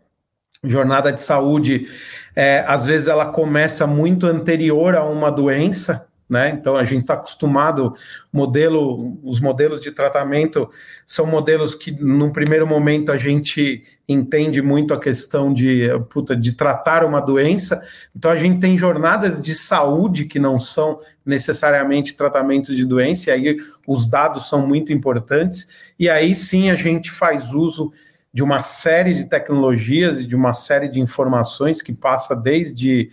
[0.64, 1.86] jornada de saúde,
[2.34, 6.50] é, às vezes ela começa muito anterior a uma doença, né?
[6.50, 7.92] Então a gente está acostumado,
[8.32, 10.68] modelo, os modelos de tratamento
[11.04, 16.52] são modelos que, num primeiro momento, a gente entende muito a questão de, puta, de
[16.52, 17.82] tratar uma doença.
[18.16, 23.32] Então a gente tem jornadas de saúde que não são necessariamente tratamentos de doença, e
[23.32, 23.56] aí
[23.86, 27.92] os dados são muito importantes, e aí sim a gente faz uso
[28.34, 33.08] de uma série de tecnologias e de uma série de informações que passa desde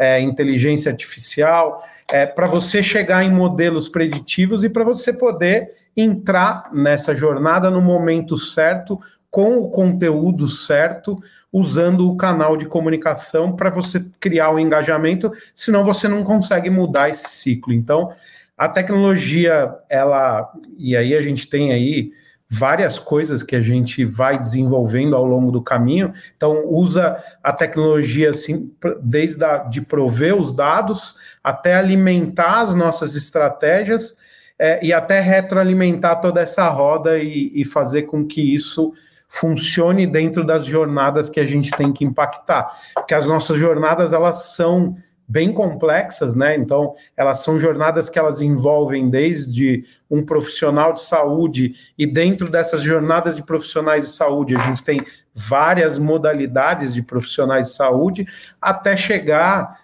[0.00, 1.82] é, inteligência artificial,
[2.12, 7.80] é, para você chegar em modelos preditivos e para você poder entrar nessa jornada no
[7.80, 11.18] momento certo, com o conteúdo certo,
[11.52, 17.08] usando o canal de comunicação para você criar o engajamento, senão você não consegue mudar
[17.08, 17.72] esse ciclo.
[17.72, 18.10] Então,
[18.56, 22.12] a tecnologia, ela, e aí a gente tem aí
[22.48, 26.12] várias coisas que a gente vai desenvolvendo ao longo do caminho.
[26.36, 28.70] Então, usa a tecnologia assim,
[29.02, 34.16] desde a, de prover os dados até alimentar as nossas estratégias
[34.58, 38.92] é, e até retroalimentar toda essa roda e, e fazer com que isso
[39.28, 42.68] funcione dentro das jornadas que a gente tem que impactar.
[42.94, 44.94] Porque as nossas jornadas, elas são
[45.28, 46.56] bem complexas, né?
[46.56, 52.82] Então, elas são jornadas que elas envolvem desde um profissional de saúde e dentro dessas
[52.82, 55.00] jornadas de profissionais de saúde, a gente tem
[55.34, 58.26] várias modalidades de profissionais de saúde
[58.60, 59.78] até chegar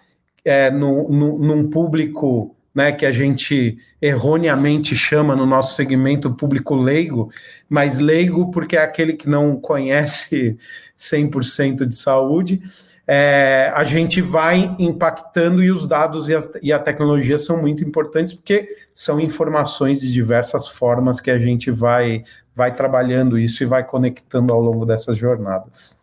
[0.45, 6.73] é, no, no, num público né, que a gente erroneamente chama no nosso segmento público
[6.75, 7.29] leigo,
[7.69, 10.57] mas leigo porque é aquele que não conhece
[10.97, 12.61] 100% de saúde,
[13.05, 17.83] é, a gente vai impactando e os dados e a, e a, tecnologia são muito
[17.83, 22.23] importantes porque são informações de diversas formas que a gente vai,
[22.55, 25.99] vai trabalhando isso e vai conectando ao longo dessas jornadas.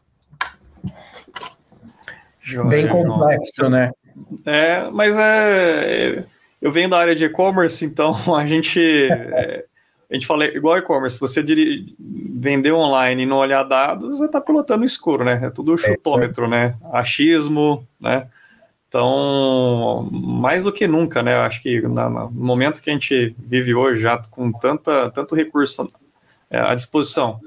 [2.42, 3.70] Joia, Bem complexo, João.
[3.70, 3.90] né?
[4.44, 6.24] É, mas é,
[6.60, 9.64] eu venho da área de e-commerce, então a gente é,
[10.10, 11.40] a gente fala igual e-commerce, se você
[11.98, 15.38] vender online e não olhar dados, você está pilotando escuro, né?
[15.40, 16.74] É tudo chutômetro, né?
[16.92, 18.26] Achismo, né?
[18.88, 21.36] Então, mais do que nunca, né?
[21.36, 25.88] Acho que no momento que a gente vive hoje, já com tanta, tanto recurso
[26.50, 27.38] é, à disposição,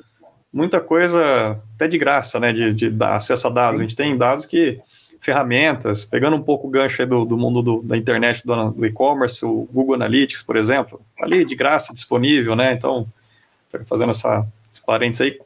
[0.52, 2.54] muita coisa até de graça, né?
[2.54, 3.82] De, de dar acesso a dados.
[3.82, 4.80] A gente tem dados que
[5.23, 9.43] ferramentas, pegando um pouco o gancho do, do mundo do, da internet, do, do e-commerce,
[9.45, 12.73] o Google Analytics, por exemplo, tá ali de graça, disponível, né?
[12.73, 13.07] Então,
[13.86, 15.39] fazendo essa, esse parênteses aí.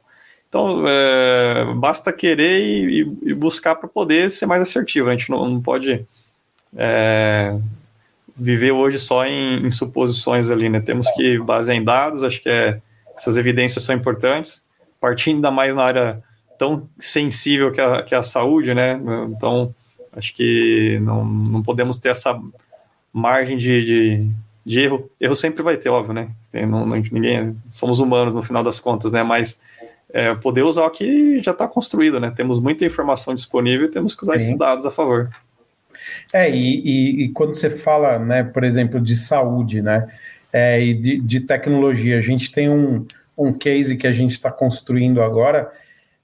[0.50, 5.10] Então, é, basta querer e, e buscar para poder ser mais assertivo.
[5.10, 6.04] A gente não, não pode
[6.76, 7.56] é,
[8.36, 10.80] viver hoje só em, em, suposições ali, né?
[10.80, 12.82] Temos que basear em dados, acho que é,
[13.16, 14.64] essas evidências são importantes,
[15.00, 16.24] partindo ainda mais na área
[16.58, 19.00] tão sensível que a, que a saúde, né?
[19.30, 19.74] Então,
[20.12, 22.40] acho que não, não podemos ter essa
[23.14, 24.30] margem de, de,
[24.66, 25.10] de erro.
[25.20, 26.30] Erro sempre vai ter, óbvio, né?
[26.52, 29.24] Tem, não, não, ninguém, somos humanos no final das contas, né?
[29.24, 29.60] Mas
[30.12, 32.32] é, poder usar o que já está construído, né?
[32.36, 34.46] Temos muita informação disponível e temos que usar Sim.
[34.46, 35.30] esses dados a favor.
[36.34, 40.08] É, e, e, e, quando você fala, né, por exemplo, de saúde, né,
[40.52, 43.06] é, e de, de tecnologia, a gente tem um,
[43.38, 45.70] um case que a gente está construindo agora,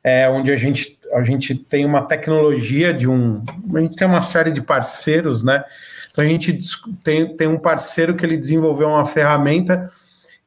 [0.03, 3.43] é, onde a gente, a gente tem uma tecnologia de um.
[3.73, 5.63] A gente tem uma série de parceiros, né?
[6.11, 6.59] Então a gente
[7.03, 9.89] tem, tem um parceiro que ele desenvolveu uma ferramenta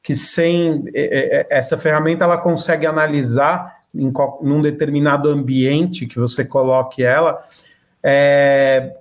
[0.07, 6.45] que sem é, é, essa ferramenta ela consegue analisar em num determinado ambiente que você
[6.45, 7.41] coloque ela,
[8.03, 8.95] é,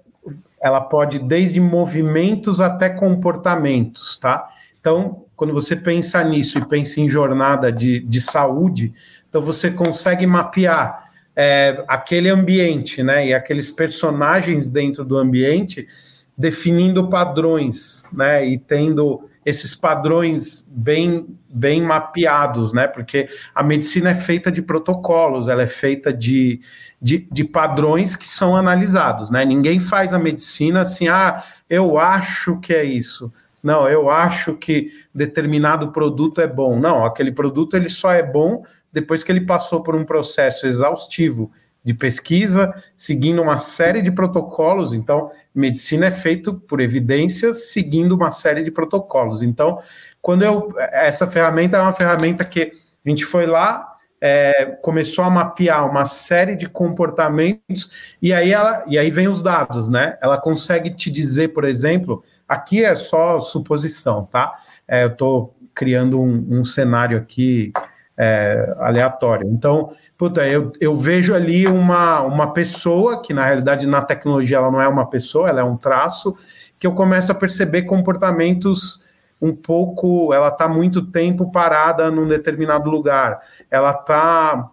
[0.59, 4.49] ela pode desde movimentos até comportamentos, tá?
[4.79, 8.91] Então, quando você pensa nisso e pensa em jornada de, de saúde,
[9.35, 13.27] então você consegue mapear é, aquele ambiente, né?
[13.27, 15.89] E aqueles personagens dentro do ambiente,
[16.37, 18.47] definindo padrões, né?
[18.47, 22.87] E tendo esses padrões bem, bem mapeados, né?
[22.87, 26.61] Porque a medicina é feita de protocolos, ela é feita de,
[27.01, 29.43] de, de, padrões que são analisados, né?
[29.43, 33.29] Ninguém faz a medicina assim, ah, eu acho que é isso.
[33.65, 36.79] Não, eu acho que determinado produto é bom.
[36.79, 38.63] Não, aquele produto ele só é bom
[38.95, 41.51] depois que ele passou por um processo exaustivo
[41.83, 44.93] de pesquisa, seguindo uma série de protocolos.
[44.93, 49.43] Então, medicina é feito por evidências, seguindo uma série de protocolos.
[49.43, 49.77] Então,
[50.21, 52.71] quando eu essa ferramenta é uma ferramenta que
[53.05, 53.85] A gente foi lá,
[54.21, 59.43] é, começou a mapear uma série de comportamentos e aí, ela, e aí vem os
[59.43, 60.17] dados, né?
[60.21, 64.53] Ela consegue te dizer, por exemplo, aqui é só suposição, tá?
[64.87, 67.73] É, eu estou criando um, um, cenário aqui
[68.17, 69.47] é, aleatório.
[69.49, 74.71] Então, puta, eu, eu vejo ali uma, uma pessoa, que na realidade na tecnologia ela
[74.71, 76.35] não é uma pessoa, ela é um traço,
[76.79, 79.03] que eu começo a perceber comportamentos
[79.41, 84.71] um pouco, ela está muito tempo parada num determinado lugar, ela está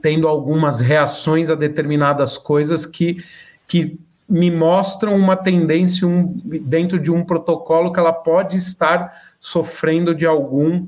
[0.00, 3.18] tendo algumas reações a determinadas coisas que,
[3.66, 10.14] que me mostram uma tendência um, dentro de um protocolo que ela pode estar sofrendo
[10.14, 10.86] de algum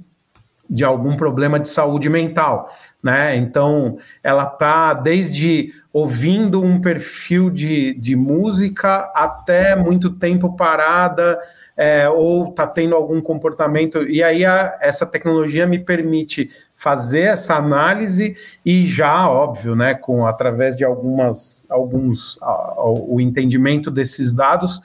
[0.68, 2.70] de algum problema de saúde mental,
[3.03, 3.37] né?
[3.37, 11.38] Então, ela tá desde ouvindo um perfil de, de música até muito tempo parada,
[11.77, 17.55] é, ou tá tendo algum comportamento, e aí a, essa tecnologia me permite fazer essa
[17.55, 24.33] análise e já, óbvio, né, com através de algumas alguns a, a, o entendimento desses
[24.33, 24.81] dados,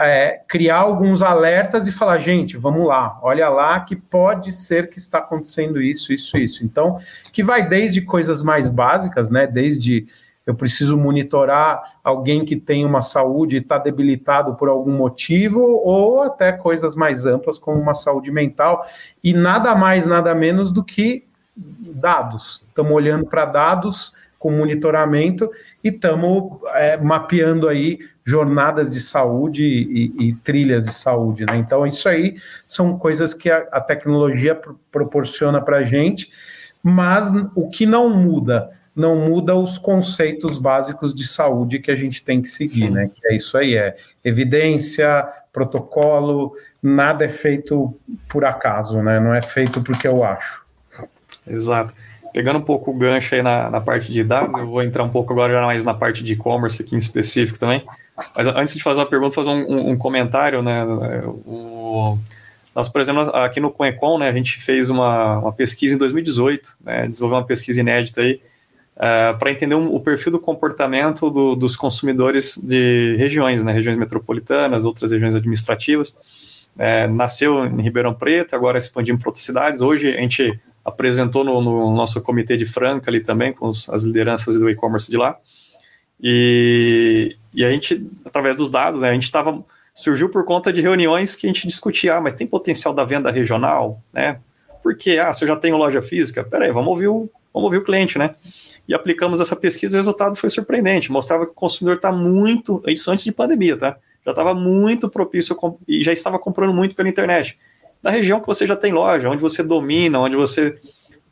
[0.00, 4.98] é, criar alguns alertas e falar, gente, vamos lá, olha lá que pode ser que
[4.98, 6.64] está acontecendo isso, isso, isso.
[6.64, 6.98] Então,
[7.32, 9.46] que vai desde coisas mais básicas, né?
[9.46, 10.06] Desde
[10.46, 16.22] eu preciso monitorar alguém que tem uma saúde e está debilitado por algum motivo, ou
[16.22, 18.80] até coisas mais amplas, como uma saúde mental,
[19.22, 22.62] e nada mais, nada menos do que dados.
[22.68, 25.50] Estamos olhando para dados com monitoramento
[25.82, 31.46] e estamos é, mapeando aí jornadas de saúde e, e, trilhas de saúde.
[31.46, 31.56] Né?
[31.58, 32.36] Então, isso aí
[32.66, 34.60] são coisas que a, a tecnologia
[34.90, 36.30] proporciona para a gente,
[36.82, 42.24] mas o que não muda não muda os conceitos básicos de saúde que a gente
[42.24, 42.90] tem que seguir, Sim.
[42.90, 43.10] né?
[43.14, 47.94] Que é isso aí, é evidência, protocolo, nada é feito
[48.26, 49.20] por acaso, né?
[49.20, 50.64] Não é feito porque eu acho.
[51.46, 51.92] Exato.
[52.32, 55.10] Pegando um pouco o gancho aí na, na parte de dados, eu vou entrar um
[55.10, 57.84] pouco agora mais na parte de e-commerce aqui em específico também.
[58.36, 60.84] Mas antes de fazer uma pergunta, fazer um, um, um comentário, né?
[61.44, 62.18] O,
[62.76, 66.76] nós, por exemplo, aqui no Conecon, né, a gente fez uma, uma pesquisa em 2018,
[66.84, 68.38] né, desenvolveu uma pesquisa inédita aí,
[68.96, 73.98] uh, para entender um, o perfil do comportamento do, dos consumidores de regiões, né, regiões
[73.98, 76.18] metropolitanas, outras regiões administrativas.
[76.78, 79.80] É, nasceu em Ribeirão Preto, agora expandindo para outras cidades.
[79.80, 84.04] Hoje a gente apresentou no, no, nosso comitê de Franca ali também, com os, as
[84.04, 85.38] lideranças do e-commerce de lá.
[86.22, 89.62] E, e a gente, através dos dados, né, a gente estava
[89.94, 93.30] surgiu por conta de reuniões que a gente discutia, ah, mas tem potencial da venda
[93.30, 94.38] regional, né?
[94.82, 97.84] Porque, ah, se eu já tenho loja física, peraí, vamos ouvir o, vamos ouvir o
[97.84, 98.34] cliente, né?
[98.88, 101.10] e aplicamos essa pesquisa, o resultado foi surpreendente.
[101.10, 103.96] Mostrava que o consumidor está muito, isso antes de pandemia, tá?
[104.24, 107.58] Já estava muito propício e já estava comprando muito pela internet.
[108.02, 110.78] Na região que você já tem loja, onde você domina, onde você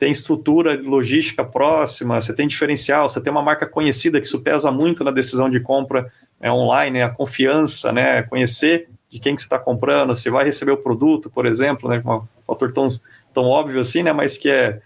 [0.04, 4.70] tem estrutura logística próxima, você tem diferencial, você tem uma marca conhecida, que isso pesa
[4.70, 8.22] muito na decisão de compra é, online, a confiança, né?
[8.24, 12.02] Conhecer de quem que você está comprando, se vai receber o produto, por exemplo, né?
[12.04, 12.86] Um fator tão,
[13.32, 14.12] tão óbvio assim, né?
[14.12, 14.78] Mas que é,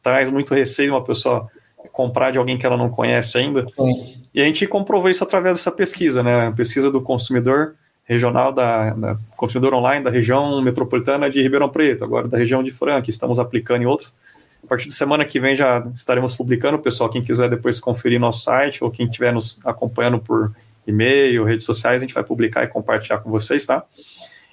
[0.00, 1.48] traz muito receio uma pessoa
[1.90, 3.66] comprar de alguém que ela não conhece ainda.
[3.74, 4.22] Sim.
[4.32, 6.52] E a gente comprovou isso através dessa pesquisa, né?
[6.56, 12.28] Pesquisa do consumidor regional da, da, consumidor online da região metropolitana de Ribeirão Preto, agora
[12.28, 14.14] da região de Franca, estamos aplicando em outros.
[14.62, 18.42] A partir de semana que vem já estaremos publicando, pessoal, quem quiser depois conferir nosso
[18.42, 20.52] site ou quem estiver nos acompanhando por
[20.86, 23.84] e-mail, redes sociais, a gente vai publicar e compartilhar com vocês, tá?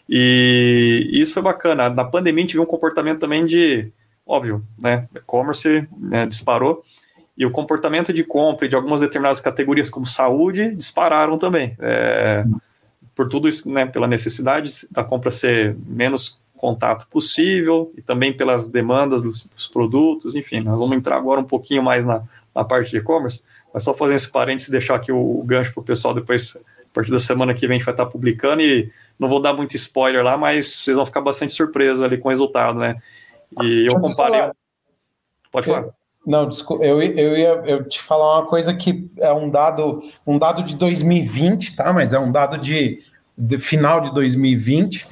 [0.08, 1.89] E, e isso foi bacana.
[1.89, 3.91] Na pandemia a gente viu um comportamento também de,
[4.26, 5.08] óbvio, né?
[5.15, 6.84] E-commerce né, disparou
[7.39, 11.74] e o comportamento de compra de algumas determinadas categorias, como saúde, dispararam também.
[11.80, 12.43] É,
[13.15, 18.67] por tudo isso, né, pela necessidade da compra ser menos contato possível e também pelas
[18.67, 22.22] demandas dos, dos produtos, enfim, nós vamos entrar agora um pouquinho mais na,
[22.54, 23.43] na parte de e-commerce,
[23.74, 26.58] mas só fazer esse parênteses e deixar aqui o, o gancho para o pessoal depois,
[26.58, 29.54] a partir da semana que vem, a gente vai estar publicando e não vou dar
[29.54, 32.98] muito spoiler lá, mas vocês vão ficar bastante surpresos ali com o resultado, né?
[33.62, 34.52] E eu comparei.
[35.50, 35.88] Pode falar.
[36.28, 40.38] Não, desculpa, eu, eu ia eu te falar uma coisa que é um dado, um
[40.38, 41.93] dado de 2020, tá?
[41.93, 43.01] Mas é um dado de,
[43.39, 45.07] de final de 2020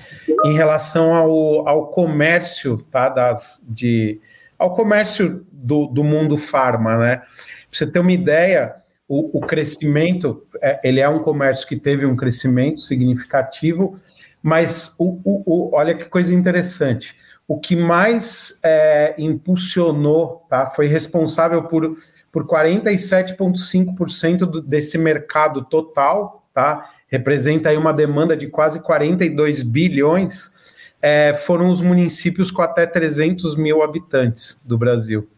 [0.46, 3.10] em relação ao, ao comércio, tá?
[3.10, 4.20] Das, de,
[4.60, 7.16] ao comércio do, do mundo farma, né?
[7.18, 7.28] Pra
[7.72, 8.76] você ter uma ideia,
[9.08, 13.98] o, o crescimento, é, ele é um comércio que teve um crescimento significativo,
[14.44, 17.16] mas o, o, o olha que coisa interessante
[17.48, 20.70] o que mais é, impulsionou, tá?
[20.70, 21.96] Foi responsável por,
[22.32, 26.90] por 47,5% desse mercado total, tá?
[27.08, 30.76] Representa aí uma demanda de quase 42 bilhões.
[31.00, 35.30] é, foram os municípios com até 300 mil habitantes do Brasil.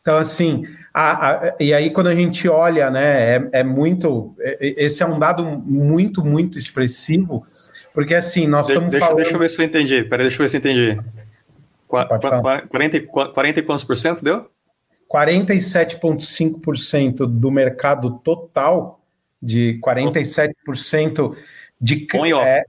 [0.00, 0.62] Então, assim,
[0.94, 4.32] a, a, e aí quando a gente olha, né, é, é, muito.
[4.38, 7.42] É, esse é um dado muito, muito expressivo,
[7.92, 9.16] porque assim, nós estamos deixa, falando.
[9.16, 10.04] Deixa eu ver se eu entendi.
[10.04, 10.96] Peraí, deixa eu ver se eu entendi.
[11.88, 11.96] Qu
[12.70, 13.00] 40,
[13.34, 14.48] 40 e quantos por cento deu?
[15.12, 18.97] 47,5% do mercado total,
[19.42, 21.36] de 47%
[21.80, 22.06] de.
[22.44, 22.64] É,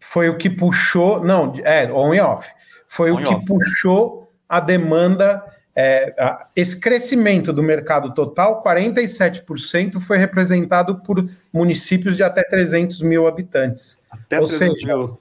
[0.00, 1.22] foi o que puxou.
[1.24, 2.48] Não, é, on e off.
[2.88, 3.46] Foi on o que off.
[3.46, 5.44] puxou a demanda
[5.82, 6.14] é,
[6.54, 13.98] esse crescimento do mercado total, 47% foi representado por municípios de até 300 mil habitantes.
[14.10, 15.18] Até Ou 300 seja, mil.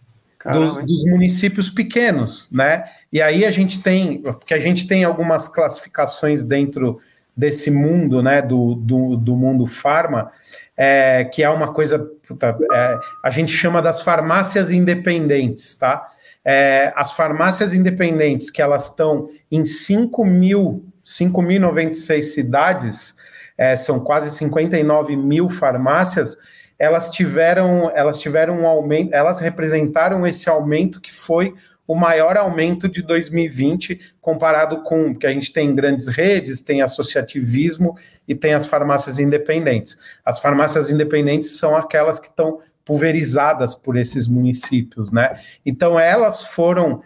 [0.54, 2.86] Dos, dos, municípios pequenos, né?
[3.12, 7.00] E aí a gente tem, porque a gente tem algumas classificações dentro
[7.36, 10.30] desse mundo, né, do, do, do mundo farma,
[10.76, 16.06] é, que é uma coisa, puta, é, a gente chama das farmácias independentes, tá?
[16.44, 23.16] É, as farmácias independentes, que elas estão em 5 mil, 5.096 cidades,
[23.58, 26.38] é, são quase 59 mil farmácias,
[26.80, 31.54] elas tiveram, elas tiveram um aumento, elas representaram esse aumento que foi
[31.90, 37.98] o maior aumento de 2020 comparado com que a gente tem grandes redes, tem associativismo
[38.28, 39.98] e tem as farmácias independentes.
[40.24, 45.40] As farmácias independentes são aquelas que estão pulverizadas por esses municípios, né?
[45.66, 47.02] Então elas foram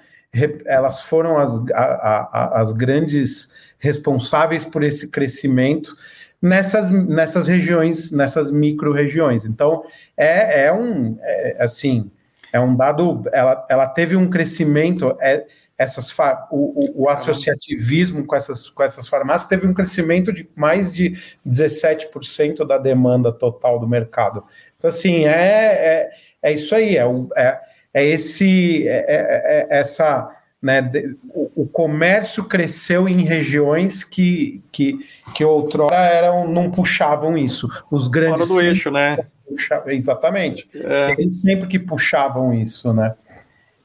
[0.65, 5.95] elas foram as, a, a, as grandes responsáveis por esse crescimento
[6.41, 9.45] nessas, nessas regiões, nessas micro-regiões.
[9.45, 9.85] Então,
[10.17, 12.11] é, é um, é, assim,
[12.53, 15.43] é um dado, ela, ela teve um crescimento, é,
[15.75, 16.15] essas
[16.51, 21.17] o, o, o, associativismo com essas, com essas farmácias teve um crescimento de mais de
[21.45, 24.43] 17% da demanda total do mercado.
[24.77, 26.11] Então, assim, é, é,
[26.43, 27.03] é isso aí, é,
[27.35, 27.59] é,
[27.91, 30.29] é esse, é, é, é essa,
[30.61, 34.99] né, de, o, o, comércio cresceu em regiões que, que,
[35.33, 37.67] que outrora eram, não puxavam isso.
[37.89, 38.47] Os grandes...
[38.47, 39.17] Fora do eixo, né?
[39.53, 40.69] Puxa, exatamente.
[40.73, 41.13] É.
[41.13, 43.15] Eles sempre que puxavam isso, né?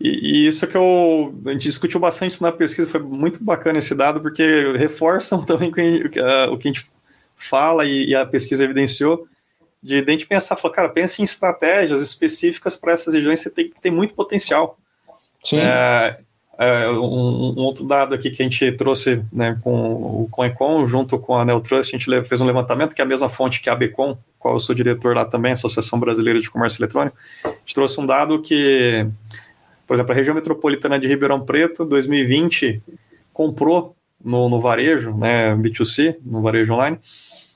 [0.01, 3.79] E, e, isso que eu, a gente discutiu bastante isso na pesquisa, foi muito bacana
[3.79, 5.73] esse dado, porque reforçam também o
[6.09, 6.87] que a gente
[7.37, 9.27] fala e, e a pesquisa evidenciou,
[9.83, 13.51] de, de a gente pensar, falar, cara, pense em estratégias específicas para essas regiões, você
[13.51, 14.79] tem que ter muito potencial.
[15.43, 15.59] Sim.
[15.61, 16.19] É,
[16.59, 19.71] é, um, outro dado aqui que a gente trouxe né, com
[20.23, 23.29] o Conecon, junto com a Neotrust, a gente fez um levantamento, que é a mesma
[23.29, 27.17] fonte que a ABCom, qual eu sou diretor lá também, Associação Brasileira de Comércio Eletrônico,
[27.45, 29.07] a gente trouxe um dado que,
[29.87, 32.83] por exemplo, a região metropolitana de Ribeirão Preto, 2020,
[33.33, 36.99] comprou no, no varejo, né, B2C, no varejo online,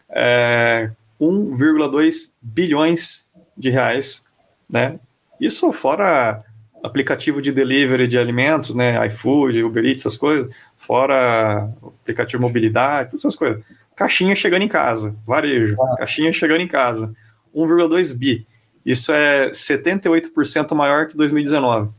[0.08, 3.26] é, 1,2 bilhões
[3.56, 4.24] de reais,
[4.70, 5.00] né?
[5.40, 6.44] Isso fora
[6.82, 13.10] aplicativo de delivery de alimentos, né, iFood, Uber Eats, essas coisas, fora aplicativo de mobilidade,
[13.10, 13.62] todas essas coisas.
[13.94, 15.96] Caixinha chegando em casa, varejo, ah.
[15.98, 17.14] caixinha chegando em casa,
[17.54, 18.46] 1,2 bi.
[18.84, 21.90] Isso é 78% maior que 2019.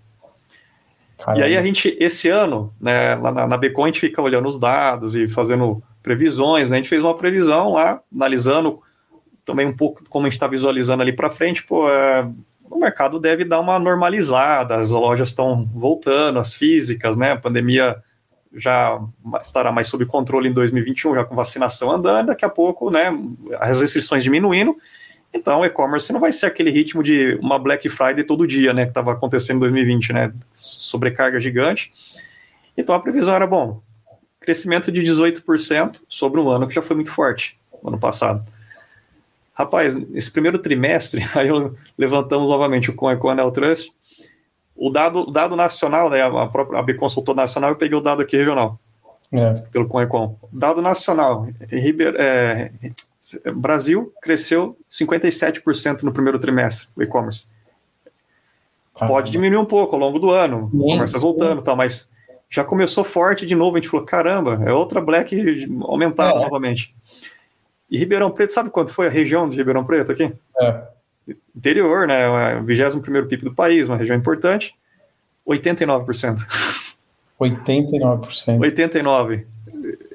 [1.18, 1.40] Caramba.
[1.40, 4.48] E aí a gente, esse ano, né, lá na, na Becon, a gente fica olhando
[4.48, 8.82] os dados e fazendo previsões, né, a gente fez uma previsão lá, analisando
[9.46, 12.28] também um pouco como a gente está visualizando ali para frente, pô, é,
[12.74, 17.32] o mercado deve dar uma normalizada, as lojas estão voltando, as físicas, né?
[17.32, 17.98] A pandemia
[18.56, 19.00] já
[19.42, 23.10] estará mais sob controle em 2021, já com vacinação andando, daqui a pouco, né?
[23.60, 24.76] As restrições diminuindo.
[25.34, 28.84] Então, o e-commerce não vai ser aquele ritmo de uma Black Friday todo dia, né?
[28.84, 30.34] Que estava acontecendo em 2020, né?
[30.52, 31.92] Sobrecarga gigante.
[32.78, 33.82] Então, a previsão era, bom,
[34.40, 38.46] crescimento de 18% sobre um ano que já foi muito forte, ano passado.
[39.54, 43.92] Rapaz, esse primeiro trimestre, aí eu, levantamos novamente o Coin Anel Trust.
[44.76, 48.36] O dado, dado nacional, né, a própria AB consultor nacional, eu peguei o dado aqui
[48.36, 48.80] regional.
[49.32, 49.54] É.
[49.72, 50.38] Pelo Coecon.
[50.52, 52.72] Dado nacional, Ribeir, é,
[53.56, 57.48] Brasil cresceu 57% no primeiro trimestre, o e-commerce.
[58.94, 62.12] Pode diminuir um pouco ao longo do ano, o comércio voltando, tá, mas
[62.48, 63.76] já começou forte de novo.
[63.76, 65.36] A gente falou: caramba, é outra Black
[65.82, 66.44] aumentada é.
[66.44, 66.96] novamente.
[67.94, 70.34] E Ribeirão Preto, sabe quanto foi a região de Ribeirão Preto aqui?
[70.60, 70.82] É.
[71.56, 72.58] Interior, né?
[72.58, 74.76] O 21 PIB do país, uma região importante.
[75.48, 76.40] 89%.
[77.40, 78.58] 89%.
[78.58, 79.46] 89%.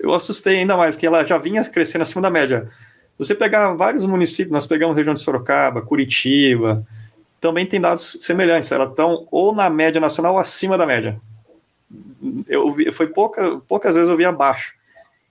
[0.01, 2.69] Eu assustei ainda mais, que ela já vinha crescendo acima da média.
[3.17, 6.85] Você pegar vários municípios, nós pegamos a região de Sorocaba, Curitiba,
[7.41, 8.73] também tem dados semelhantes.
[8.73, 11.21] Elas estão ou na média nacional ou acima da média.
[12.49, 14.75] Eu vi, foi pouca, poucas vezes eu vi abaixo.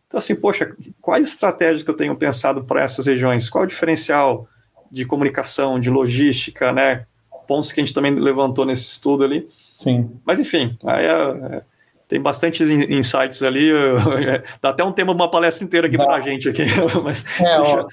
[0.08, 3.50] Então, assim, poxa, quais estratégias que eu tenho pensado para essas regiões?
[3.50, 4.48] Qual o diferencial
[4.92, 7.06] de comunicação, de logística, né?
[7.48, 9.48] Pontos que a gente também levantou nesse estudo ali.
[9.82, 10.10] Sim.
[10.26, 11.62] Mas enfim, aí é, é,
[12.08, 13.70] tem bastantes insights ali.
[14.62, 16.64] Dá até um tema, uma palestra inteira aqui para a gente aqui.
[17.04, 17.88] Mas, é, ó,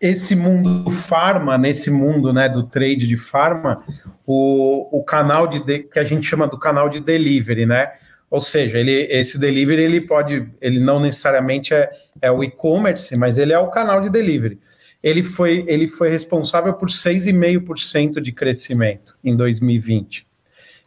[0.00, 3.82] esse mundo farma, nesse mundo né, do trade de farma,
[4.26, 7.92] o, o canal de, de que a gente chama do canal de delivery, né?
[8.32, 13.36] Ou seja, ele, esse delivery ele pode, ele não necessariamente é, é o e-commerce, mas
[13.36, 14.58] ele é o canal de delivery.
[15.02, 20.26] Ele foi, ele foi responsável por 6,5% de crescimento em 2020.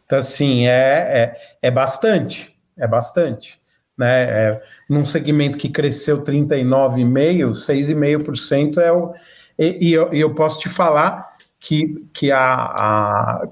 [0.04, 3.60] Então, assim, é, é, é bastante, é bastante.
[3.96, 4.24] Né?
[4.24, 9.14] É, num segmento que cresceu 39,5%, 6,5% é o.
[9.56, 11.24] E, e, eu, e eu posso te falar
[11.60, 13.48] que, que a, a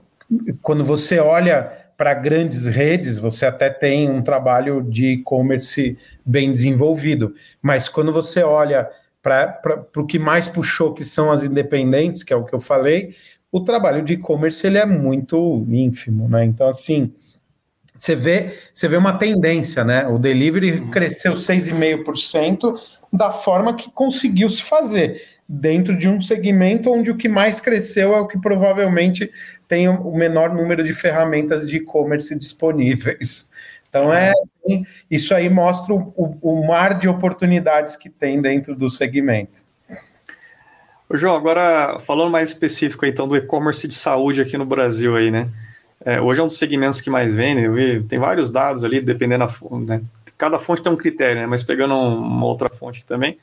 [0.63, 7.35] quando você olha para grandes redes, você até tem um trabalho de e-commerce bem desenvolvido,
[7.63, 8.89] mas quando você olha
[9.23, 13.15] para o que mais puxou, que são as independentes, que é o que eu falei,
[13.51, 16.45] o trabalho de e-commerce ele é muito ínfimo, né?
[16.45, 17.13] Então, assim,
[17.95, 20.07] você vê, você vê uma tendência, né?
[20.09, 22.75] O delivery cresceu 6,5%
[23.13, 28.15] da forma que conseguiu se fazer dentro de um segmento onde o que mais cresceu
[28.15, 29.31] é o que provavelmente
[29.69, 33.51] tem o menor número de ferramentas de e-commerce disponíveis.
[33.89, 34.33] Então é
[35.11, 39.63] isso aí mostra o, o, mar de oportunidades que tem dentro do segmento.
[41.09, 45.31] Ô João, agora falando mais específico então do e-commerce de saúde aqui no Brasil aí,
[45.31, 45.49] né?
[46.05, 49.45] É, hoje é um dos segmentos que mais vende, vi, tem vários dados ali, dependendo
[49.45, 50.03] da fonte, né?
[50.37, 51.47] Cada fonte tem um critério, né?
[51.47, 53.39] Mas pegando uma outra fonte também,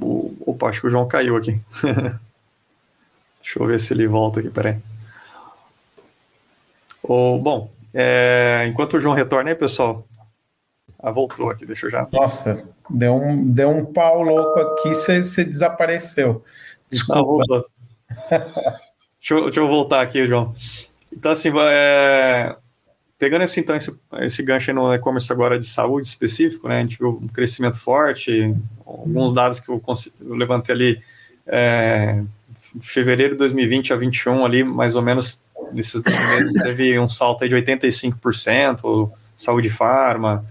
[0.00, 1.60] O, opa, acho que o João caiu aqui.
[3.40, 4.78] Deixa eu ver se ele volta aqui, peraí.
[7.02, 10.06] Oh, bom, é, enquanto o João retorna aí, pessoal.
[10.98, 12.08] Ah, voltou aqui, deixa eu já.
[12.10, 16.42] Nossa, deu um, deu um pau louco aqui, você desapareceu.
[16.88, 17.20] Desculpa.
[17.20, 17.66] Não, voltou.
[19.20, 20.54] deixa, eu, deixa eu voltar aqui, João.
[21.12, 22.56] Então, assim, é,
[23.18, 26.98] Pegando esse, então, esse, esse gancho no e-commerce agora de saúde específico, né, a gente
[26.98, 28.54] viu um crescimento forte,
[28.84, 29.82] alguns dados que eu,
[30.20, 31.02] eu levantei ali,
[31.46, 32.22] é,
[32.80, 37.48] fevereiro de 2020 a 21 ali, mais ou menos, nesses meses, teve um salto aí
[37.48, 40.44] de 85%, saúde farma,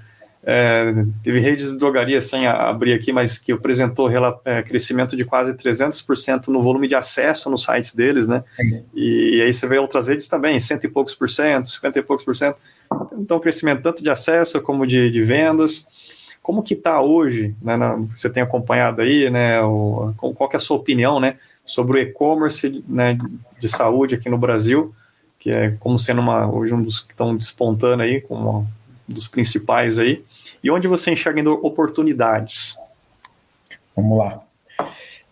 [0.46, 4.10] é, teve redes de drogaria sem abrir aqui, mas que apresentou
[4.44, 8.44] é, crescimento de quase 300% no volume de acesso nos sites deles, né?
[8.94, 12.02] E, e, aí você vê outras redes também, cento e poucos por cento, cinquenta e
[12.02, 12.58] poucos por cento.
[13.18, 15.88] Então, crescimento tanto de acesso como de, de vendas.
[16.42, 20.60] Como que está hoje, né, na, você tem acompanhado aí, né, o, qual que é
[20.60, 23.18] a sua opinião, né, sobre o e-commerce né,
[23.62, 24.94] de saúde aqui no Brasil,
[25.40, 28.68] que é como sendo uma, hoje um dos que estão despontando aí, como
[29.08, 30.22] um dos principais aí,
[30.64, 32.78] e onde você enxerga oportunidades?
[33.96, 34.42] Vamos lá.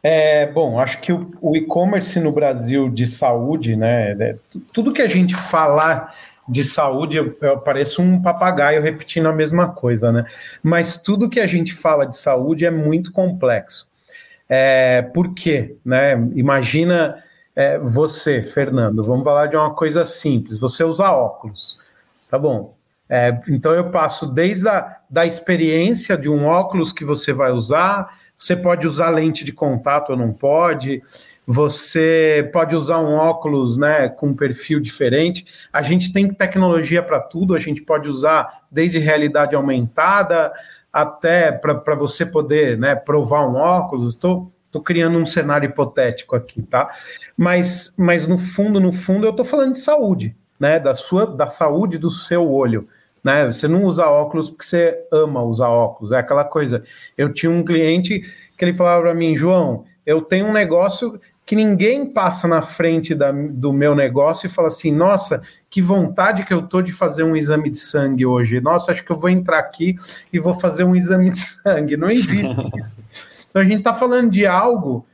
[0.03, 4.11] É, bom, acho que o, o e-commerce no Brasil de saúde, né?
[4.19, 4.35] É,
[4.73, 6.13] tudo que a gente falar
[6.49, 10.25] de saúde, eu, eu pareço um papagaio repetindo a mesma coisa, né?
[10.61, 13.89] Mas tudo que a gente fala de saúde é muito complexo.
[14.49, 15.77] É, por quê?
[15.85, 16.13] Né?
[16.35, 17.15] Imagina
[17.55, 20.59] é, você, Fernando, vamos falar de uma coisa simples.
[20.59, 21.79] Você usa óculos,
[22.29, 22.75] tá bom?
[23.07, 28.17] É, então eu passo desde a da experiência de um óculos que você vai usar,
[28.37, 31.01] você pode usar lente de contato ou não pode,
[31.45, 35.45] você pode usar um óculos né, com um perfil diferente.
[35.73, 40.53] A gente tem tecnologia para tudo, a gente pode usar desde realidade aumentada
[40.93, 44.13] até para você poder né, provar um óculos.
[44.13, 46.89] Estou Estou criando um cenário hipotético aqui, tá?
[47.35, 50.79] Mas, mas no fundo, no fundo, eu estou falando de saúde, né?
[50.79, 52.87] Da sua, da saúde do seu olho.
[53.23, 53.45] Né?
[53.45, 56.11] Você não usa óculos porque você ama usar óculos.
[56.11, 56.83] É aquela coisa.
[57.17, 58.21] Eu tinha um cliente
[58.57, 63.13] que ele falava para mim, João, eu tenho um negócio que ninguém passa na frente
[63.13, 67.23] da, do meu negócio e fala assim: nossa, que vontade que eu tô de fazer
[67.23, 68.61] um exame de sangue hoje.
[68.61, 69.95] Nossa, acho que eu vou entrar aqui
[70.31, 71.97] e vou fazer um exame de sangue.
[71.97, 72.47] Não existe
[72.83, 73.47] isso.
[73.49, 75.05] Então a gente está falando de algo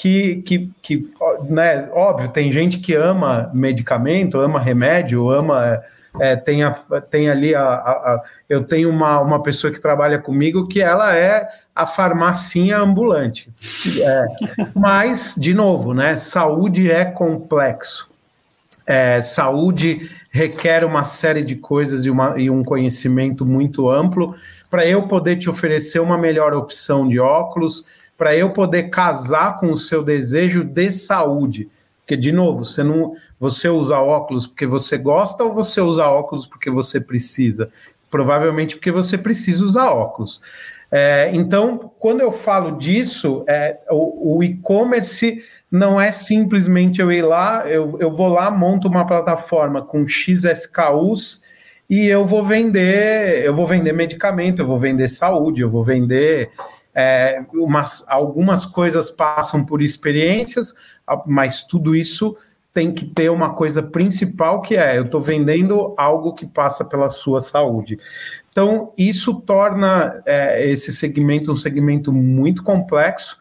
[0.00, 1.12] que, que, que
[1.46, 5.82] né, óbvio, tem gente que ama medicamento, ama remédio, ama.
[6.18, 6.70] É, tem, a,
[7.10, 11.14] tem ali a, a, a, Eu tenho uma, uma pessoa que trabalha comigo que ela
[11.14, 11.46] é
[11.76, 13.50] a farmacinha ambulante.
[14.00, 14.26] É,
[14.74, 16.16] mas, de novo, né?
[16.16, 18.08] Saúde é complexo.
[18.86, 24.34] É, saúde requer uma série de coisas e, uma, e um conhecimento muito amplo
[24.70, 27.84] para eu poder te oferecer uma melhor opção de óculos
[28.20, 31.70] para eu poder casar com o seu desejo de saúde.
[32.02, 36.46] Porque, de novo, você não você usa óculos porque você gosta ou você usa óculos
[36.46, 37.70] porque você precisa?
[38.10, 40.42] provavelmente porque você precisa usar óculos.
[40.90, 45.40] É, então, quando eu falo disso, é, o, o e-commerce
[45.70, 51.40] não é simplesmente eu ir lá, eu, eu vou lá, monto uma plataforma com XSKUs
[51.88, 56.50] e eu vou vender, eu vou vender medicamento, eu vou vender saúde, eu vou vender
[57.00, 60.74] é, umas, algumas coisas passam por experiências,
[61.26, 62.36] mas tudo isso
[62.72, 67.08] tem que ter uma coisa principal que é eu estou vendendo algo que passa pela
[67.08, 67.98] sua saúde.
[68.48, 73.38] Então, isso torna é, esse segmento um segmento muito complexo,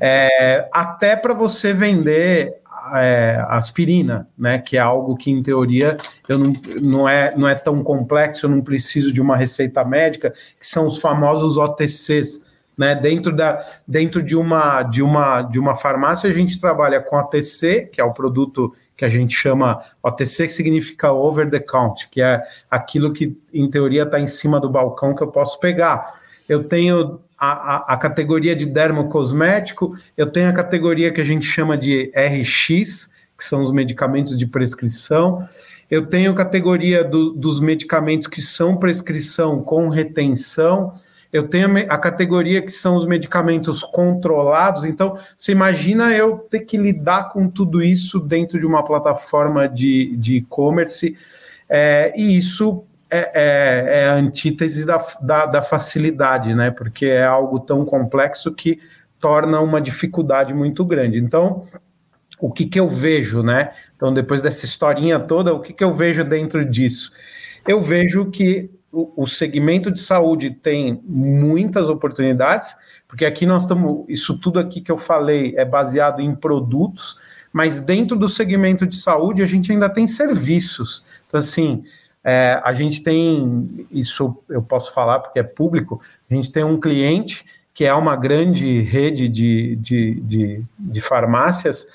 [0.00, 2.62] é, até para você vender
[2.94, 4.58] é, aspirina, né?
[4.58, 5.96] Que é algo que, em teoria,
[6.28, 10.30] eu não, não, é, não é tão complexo, eu não preciso de uma receita médica,
[10.30, 12.51] que são os famosos OTCs.
[12.76, 17.16] Né, dentro, da, dentro de, uma, de, uma, de uma farmácia, a gente trabalha com
[17.16, 22.08] OTC, que é o produto que a gente chama OTC, que significa over the count,
[22.08, 26.14] que é aquilo que, em teoria, está em cima do balcão que eu posso pegar.
[26.48, 31.44] Eu tenho a, a, a, categoria de dermocosmético, eu tenho a categoria que a gente
[31.44, 35.44] chama de RX, que são os medicamentos de prescrição,
[35.90, 40.92] eu tenho a categoria do, dos medicamentos que são prescrição com retenção,
[41.32, 44.84] eu tenho a categoria que são os medicamentos controlados.
[44.84, 50.36] Então, você imagina eu ter que lidar com tudo isso dentro de uma plataforma de
[50.36, 51.16] e-commerce,
[51.68, 56.70] é, e isso é, é, é, a antítese da, da, da facilidade, né?
[56.70, 58.80] Porque é algo tão complexo que
[59.20, 61.18] torna uma dificuldade muito grande.
[61.18, 61.62] Então,
[62.40, 63.72] o que, que eu vejo, né?
[63.94, 67.12] Então, depois dessa historinha toda, o que, que eu vejo dentro disso?
[67.68, 72.76] Eu vejo que o, segmento de saúde tem muitas oportunidades,
[73.08, 77.18] porque aqui nós estamos, isso tudo aqui que eu falei é baseado em produtos,
[77.50, 81.02] mas dentro do segmento de saúde a gente ainda tem serviços.
[81.26, 81.84] Então, assim,
[82.22, 86.78] é, a gente tem, isso eu posso falar porque é público, a gente tem um
[86.78, 91.86] cliente que é uma grande rede de, de, de, de farmácias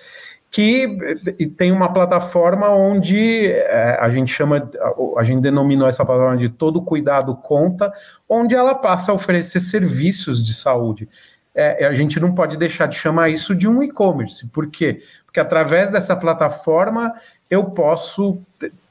[0.50, 4.70] que tem uma plataforma onde é, a gente chama,
[5.18, 7.92] a gente denominou essa plataforma de todo cuidado conta,
[8.28, 11.08] onde ela passa a oferecer serviços de saúde.
[11.54, 14.48] É, a gente não pode deixar de chamar isso de um e-commerce.
[14.50, 15.02] Por quê?
[15.26, 17.14] Porque através dessa plataforma
[17.50, 18.40] eu posso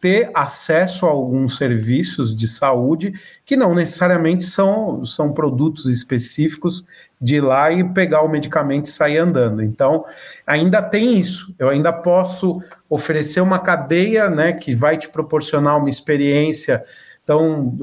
[0.06, 3.12] ter acesso a alguns serviços de saúde
[3.44, 6.86] que não necessariamente são, são produtos específicos
[7.20, 9.64] de ir lá e pegar o medicamento e sair andando.
[9.64, 10.04] Então,
[10.46, 11.52] ainda tem isso.
[11.58, 16.84] Eu ainda posso oferecer uma cadeia né, que vai te proporcionar uma experiência.
[17.24, 17.76] Então,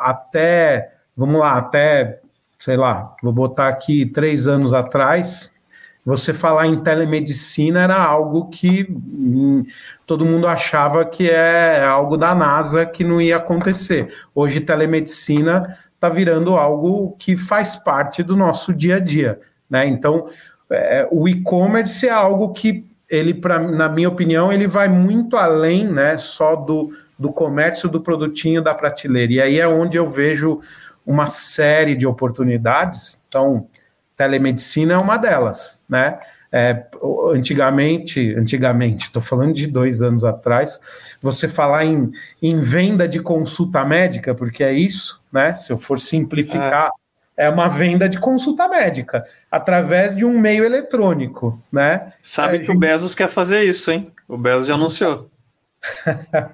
[0.00, 2.18] até, vamos lá, até,
[2.58, 5.53] sei lá, vou botar aqui três anos atrás,
[6.04, 9.64] você falar em telemedicina era algo que hum,
[10.06, 14.12] todo mundo achava que é algo da NASA que não ia acontecer.
[14.34, 19.40] Hoje, telemedicina está virando algo que faz parte do nosso dia a dia.
[19.70, 19.86] Né?
[19.86, 20.26] Então,
[20.70, 25.86] é, o e-commerce é algo que ele, pra, na minha opinião, ele vai muito além
[25.86, 29.32] né, só do, do comércio do produtinho da prateleira.
[29.32, 30.60] E aí é onde eu vejo
[31.06, 33.22] uma série de oportunidades.
[33.28, 33.66] Então,
[34.16, 36.18] telemedicina é uma delas, né?
[36.52, 36.84] É,
[37.34, 43.84] antigamente, antigamente, estou falando de dois anos atrás, você falar em, em venda de consulta
[43.84, 45.52] médica, porque é isso, né?
[45.54, 46.92] Se eu for simplificar,
[47.36, 52.12] é, é uma venda de consulta médica através de um meio eletrônico, né?
[52.22, 54.12] Sabe é, que o Bezos quer fazer isso, hein?
[54.28, 55.28] O Bezos já anunciou.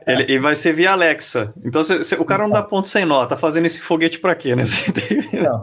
[0.07, 1.53] Ele, ele, vai ser via Alexa.
[1.64, 1.83] Então,
[2.18, 4.62] o cara não dá ponto sem nó, tá fazendo esse foguete para quê, né?
[5.33, 5.62] Não.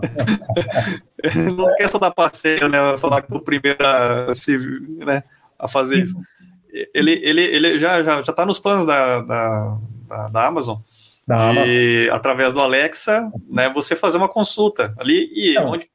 [1.24, 2.80] ele não quer só dar passeio, né?
[2.98, 4.58] Falar que o primeiro a, se,
[5.06, 5.24] né,
[5.60, 6.18] a fazer isso.
[6.94, 10.78] Ele, ele, ele já, já, já tá nos planos da, da, da, da Amazon.
[11.28, 15.86] Da de, através do Alexa, né, você fazer uma consulta ali e então, onde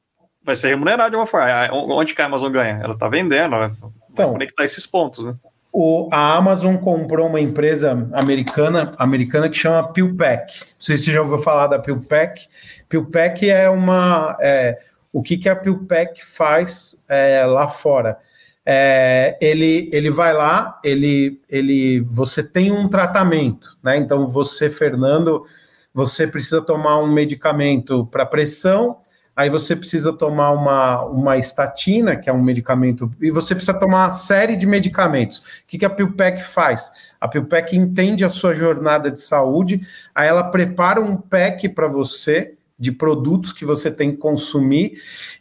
[0.43, 1.47] vai ser remunerado de uma forma.
[1.71, 2.79] Onde que a Amazon ganha?
[2.83, 3.71] Ela tá vendendo, vai
[4.11, 5.35] então, conectar esses pontos, né?
[5.75, 10.59] O, a Amazon comprou uma empresa americana, americana que chama PillPack.
[10.59, 12.47] Não sei se você já ouviu falar da PillPack.
[12.87, 14.37] PillPack é uma.
[14.39, 14.77] É,
[15.11, 18.19] o que, que a PillPack faz é, lá fora?
[18.63, 23.97] É, ele, ele vai lá, ele, ele, você tem um tratamento, né?
[23.97, 25.43] Então você, Fernando,
[25.91, 28.97] você precisa tomar um medicamento para pressão
[29.35, 34.05] aí você precisa tomar uma, uma estatina, que é um medicamento, e você precisa tomar
[34.05, 35.39] uma série de medicamentos.
[35.39, 36.91] O que, que a PillPack faz?
[37.19, 39.81] A PillPack entende a sua jornada de saúde,
[40.13, 44.93] aí ela prepara um pack para você de produtos que você tem que consumir,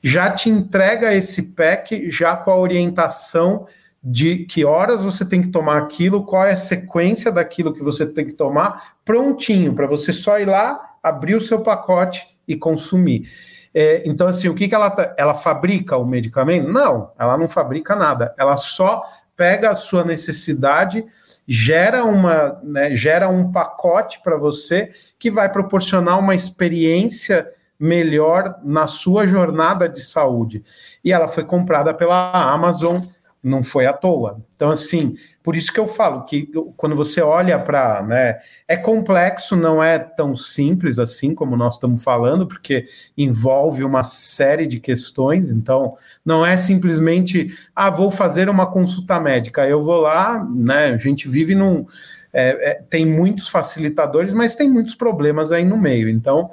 [0.03, 3.67] já te entrega esse pack já com a orientação
[4.03, 8.05] de que horas você tem que tomar aquilo, qual é a sequência daquilo que você
[8.05, 13.29] tem que tomar, prontinho, para você só ir lá abrir o seu pacote e consumir.
[13.75, 16.69] É, então, assim, o que, que ela tá, ela fabrica o medicamento?
[16.69, 18.35] Não, ela não fabrica nada.
[18.39, 19.03] Ela só
[19.37, 21.05] pega a sua necessidade,
[21.47, 27.49] gera uma, né, gera um pacote para você que vai proporcionar uma experiência
[27.79, 30.63] melhor na sua jornada de saúde.
[31.03, 33.01] E ela foi comprada pela Amazon,
[33.43, 34.41] não foi à toa.
[34.55, 38.03] Então, assim, por isso que eu falo que quando você olha para.
[38.03, 38.39] Né,
[38.69, 42.87] é complexo, não é tão simples assim como nós estamos falando, porque
[43.17, 45.53] envolve uma série de questões.
[45.53, 49.67] Então, não é simplesmente, ah, vou fazer uma consulta médica.
[49.67, 50.91] Eu vou lá, né?
[50.91, 51.87] A gente vive num.
[52.33, 56.09] É, é, tem muitos facilitadores, mas tem muitos problemas aí no meio.
[56.09, 56.51] Então,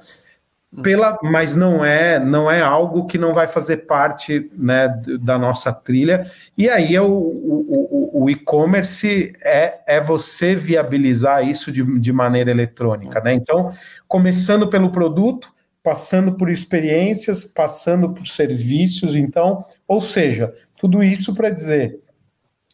[0.83, 4.87] pela, mas não é não é algo que não vai fazer parte né,
[5.19, 6.23] da nossa trilha.
[6.57, 12.51] E aí é o, o, o e-commerce é, é você viabilizar isso de, de maneira
[12.51, 13.19] eletrônica.
[13.21, 13.33] Né?
[13.33, 13.73] Então,
[14.07, 15.51] começando pelo produto,
[15.81, 21.99] passando por experiências, passando por serviços, então, ou seja, tudo isso para dizer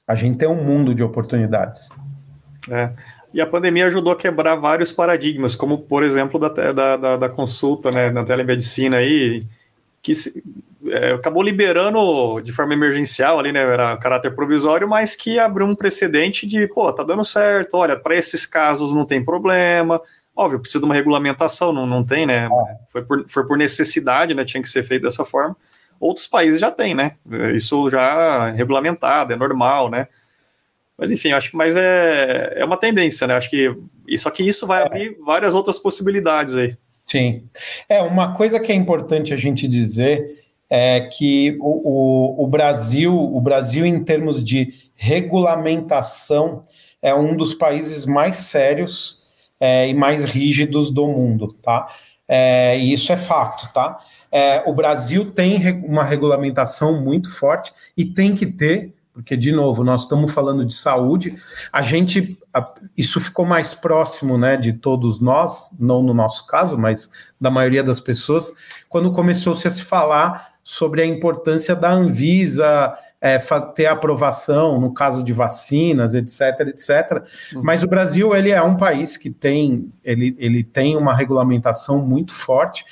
[0.07, 1.89] a gente tem um mundo de oportunidades.
[2.69, 2.93] É.
[3.35, 7.29] E a pandemia ajudou a quebrar vários paradigmas, como, por exemplo, da, da, da, da
[7.29, 9.41] consulta né, na telemedicina aí,
[10.01, 10.41] que se,
[10.87, 15.75] é, acabou liberando de forma emergencial ali, né, era caráter provisório, mas que abriu um
[15.75, 20.01] precedente de, pô, tá dando certo, olha, para esses casos não tem problema,
[20.33, 22.47] óbvio, precisa de uma regulamentação, não, não tem, né,
[22.87, 25.57] foi por, foi por necessidade, né, tinha que ser feito dessa forma,
[25.99, 27.17] outros países já têm, né,
[27.53, 30.07] isso já é regulamentado, é normal, né,
[30.97, 33.35] mas enfim, acho que mais é, é uma tendência, né?
[33.35, 33.75] Acho que
[34.17, 34.85] só que isso vai é.
[34.85, 36.77] abrir várias outras possibilidades aí.
[37.05, 37.43] Sim.
[37.87, 43.15] É, uma coisa que é importante a gente dizer é que o, o, o Brasil,
[43.15, 46.61] o Brasil, em termos de regulamentação,
[47.01, 49.21] é um dos países mais sérios
[49.59, 51.87] é, e mais rígidos do mundo, tá?
[52.27, 53.99] É, e isso é fato, tá?
[54.31, 59.81] É, o Brasil tem uma regulamentação muito forte e tem que ter porque, de novo,
[59.81, 61.37] nós estamos falando de saúde,
[61.71, 62.37] a gente,
[62.97, 67.09] isso ficou mais próximo né, de todos nós, não no nosso caso, mas
[67.39, 68.53] da maioria das pessoas,
[68.89, 73.39] quando começou-se a se falar sobre a importância da Anvisa é,
[73.73, 77.23] ter aprovação no caso de vacinas, etc, etc.
[77.53, 77.63] Uhum.
[77.63, 82.33] Mas o Brasil ele é um país que tem ele, ele tem uma regulamentação muito
[82.33, 82.83] forte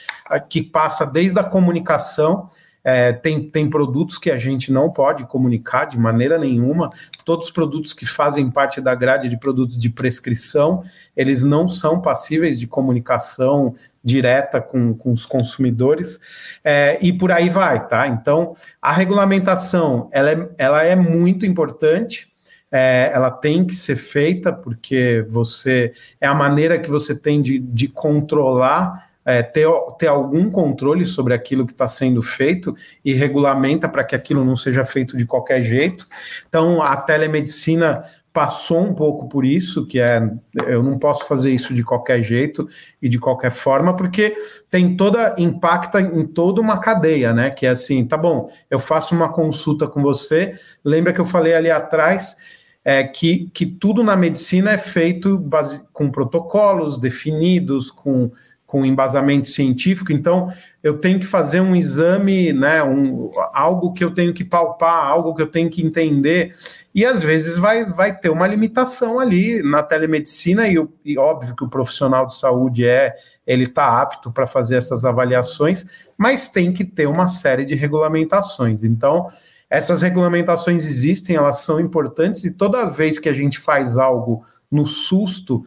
[0.49, 2.47] que passa desde a comunicação
[2.83, 6.89] é, tem, tem produtos que a gente não pode comunicar de maneira nenhuma.
[7.23, 10.83] Todos os produtos que fazem parte da grade de produtos de prescrição,
[11.15, 13.73] eles não são passíveis de comunicação
[14.03, 16.19] direta com, com os consumidores,
[16.61, 18.05] é, e por aí vai, tá?
[18.05, 22.27] Então, a regulamentação, ela é, ela é muito importante,
[22.69, 27.59] é, ela tem que ser feita, porque você é a maneira que você tem de,
[27.59, 29.67] de controlar é, ter,
[29.97, 34.55] ter algum controle sobre aquilo que está sendo feito e regulamenta para que aquilo não
[34.55, 36.05] seja feito de qualquer jeito.
[36.47, 38.03] Então, a telemedicina
[38.33, 40.27] passou um pouco por isso, que é
[40.65, 42.67] eu não posso fazer isso de qualquer jeito
[42.99, 44.35] e de qualquer forma, porque
[44.71, 47.51] tem toda impacta em toda uma cadeia, né?
[47.51, 50.53] Que é assim, tá bom, eu faço uma consulta com você.
[50.83, 52.35] Lembra que eu falei ali atrás
[52.83, 58.31] é, que, que tudo na medicina é feito base, com protocolos definidos, com
[58.73, 60.51] com embasamento científico, então
[60.81, 65.35] eu tenho que fazer um exame, né, um, algo que eu tenho que palpar, algo
[65.35, 66.55] que eu tenho que entender,
[66.91, 71.63] e às vezes vai, vai ter uma limitação ali na telemedicina, e, e óbvio que
[71.63, 73.13] o profissional de saúde é,
[73.45, 78.83] ele está apto para fazer essas avaliações, mas tem que ter uma série de regulamentações,
[78.83, 79.27] então
[79.69, 84.87] essas regulamentações existem, elas são importantes, e toda vez que a gente faz algo no
[84.87, 85.63] susto,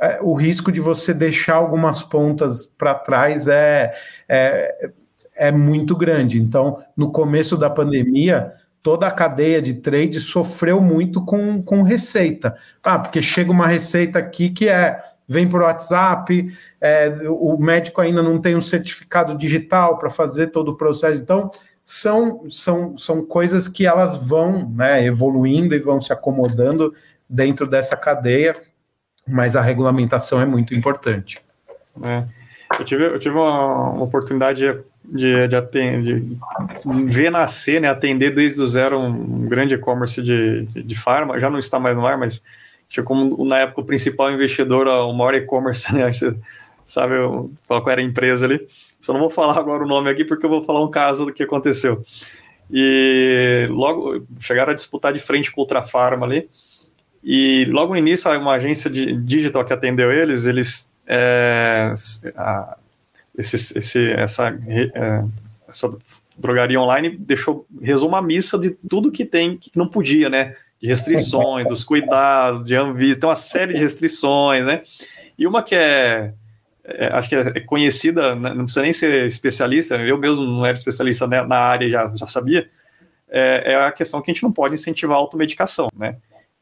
[0.00, 3.92] é, o risco de você deixar algumas pontas para trás é,
[4.28, 4.90] é,
[5.36, 6.40] é muito grande.
[6.40, 12.56] Então, no começo da pandemia, toda a cadeia de trade sofreu muito com, com receita.
[12.82, 14.98] Ah, porque chega uma receita aqui que é
[15.30, 16.48] vem por WhatsApp,
[16.80, 21.20] é, o médico ainda não tem um certificado digital para fazer todo o processo.
[21.20, 21.50] Então,
[21.84, 26.94] são, são, são coisas que elas vão né, evoluindo e vão se acomodando
[27.28, 28.54] dentro dessa cadeia
[29.28, 31.40] mas a regulamentação é muito importante.
[32.04, 32.24] É.
[32.78, 34.60] Eu tive, eu tive uma, uma oportunidade
[35.04, 36.36] de, de, atender, de
[37.06, 41.58] ver nascer, né, atender desde o zero um, grande e-commerce de, de, farma, já não
[41.58, 42.42] está mais no ar, mas
[42.88, 46.10] tinha como na época o principal investidor, o maior e-commerce, né,
[46.84, 47.14] sabe
[47.66, 48.66] qual era a empresa ali.
[49.00, 51.32] Só não vou falar agora o nome aqui porque eu vou falar um caso do
[51.32, 52.04] que aconteceu.
[52.70, 56.48] E logo chegaram a disputar de frente com o Ultrafarma ali,
[57.22, 61.92] e logo no início, uma agência de digital que atendeu eles, eles é,
[62.36, 62.76] a,
[63.36, 65.24] esse, esse, essa, é,
[65.68, 65.90] essa
[66.36, 70.54] drogaria online deixou resumo a missa de tudo que tem que não podia, né?
[70.80, 74.82] De restrições, dos cuidados, de Anvisa, tem uma série de restrições, né?
[75.36, 76.32] E uma que é,
[76.84, 80.76] é acho que é conhecida, né, não precisa nem ser especialista, eu mesmo não era
[80.76, 82.68] especialista na área já, já sabia,
[83.28, 86.16] é, é, a questão que a gente não pode incentivar a automedicação, né?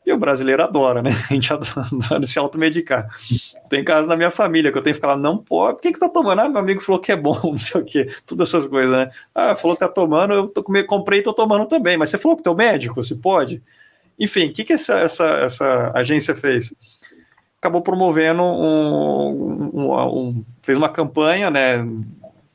[0.07, 1.11] E o brasileiro adora, né?
[1.29, 3.09] A gente adora se automedicar.
[3.69, 5.99] Tem casos na minha família que eu tenho que falar, não pode, por que, que
[5.99, 6.41] você tá tomando?
[6.41, 9.11] Ah, meu amigo falou que é bom, não sei o quê, todas essas coisas, né?
[9.35, 12.37] Ah, falou que tá tomando, eu tô, comprei e tô tomando também, mas você falou
[12.37, 13.61] pro teu médico, se pode?
[14.17, 16.73] Enfim, o que, que essa, essa, essa agência fez?
[17.59, 21.85] Acabou promovendo um, um, um, fez uma campanha, né?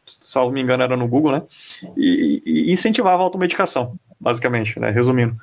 [0.06, 1.44] Salvo me engano, era no Google, né?
[1.98, 4.92] E, e incentivava a automedicação basicamente, né?
[4.92, 5.36] Resumindo.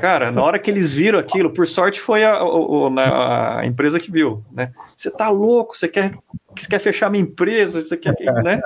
[0.00, 3.98] Cara, na hora que eles viram aquilo, por sorte foi a, a, né, a empresa
[3.98, 4.72] que viu, né?
[4.96, 6.14] Você tá louco, você quer,
[6.56, 8.14] você quer fechar minha empresa, você quer,
[8.44, 8.62] né?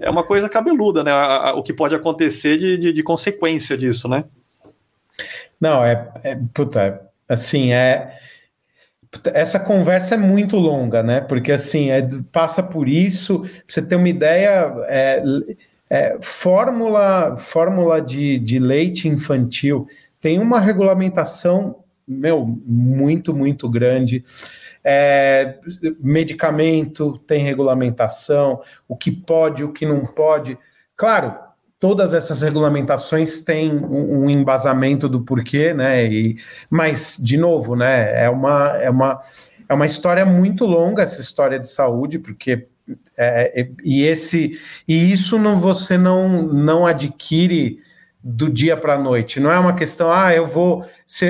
[0.00, 1.12] É uma coisa cabeluda, né?
[1.54, 4.24] O que pode acontecer de, de, de consequência disso, né?
[5.58, 8.14] Não, é, é puta, assim, é
[9.32, 11.22] essa conversa é muito longa, né?
[11.22, 15.22] Porque assim, é, passa por isso, pra você ter uma ideia, é,
[15.90, 19.86] é, fórmula fórmula de, de leite infantil
[20.20, 21.76] tem uma regulamentação
[22.08, 24.24] meu, muito, muito grande.
[24.82, 25.58] É,
[26.00, 30.56] medicamento tem regulamentação, o que pode, o que não pode.
[30.96, 31.36] Claro,
[31.78, 36.06] todas essas regulamentações têm um, um embasamento do porquê, né?
[36.06, 36.38] E,
[36.70, 38.24] mas, de novo, né?
[38.24, 39.20] É uma, é, uma,
[39.68, 42.68] é uma história muito longa essa história de saúde, porque
[43.16, 47.78] é, é, e esse e isso não você não não adquire
[48.22, 49.40] do dia para a noite.
[49.40, 50.84] Não é uma questão, ah, eu vou,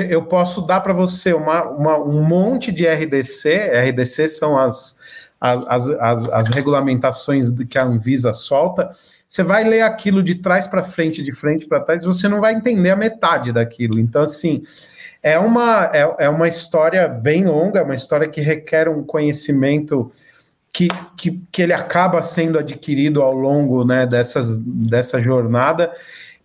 [0.09, 3.71] eu posso dar para você uma, uma, um monte de RDC.
[3.89, 4.97] RDC são as,
[5.39, 8.89] as, as, as regulamentações que a Anvisa solta.
[9.27, 12.53] Você vai ler aquilo de trás para frente, de frente para trás, você não vai
[12.53, 13.99] entender a metade daquilo.
[13.99, 14.63] Então, assim,
[15.21, 20.11] é uma, é, é uma história bem longa, é uma história que requer um conhecimento
[20.73, 25.91] que, que, que ele acaba sendo adquirido ao longo né, dessas, dessa jornada.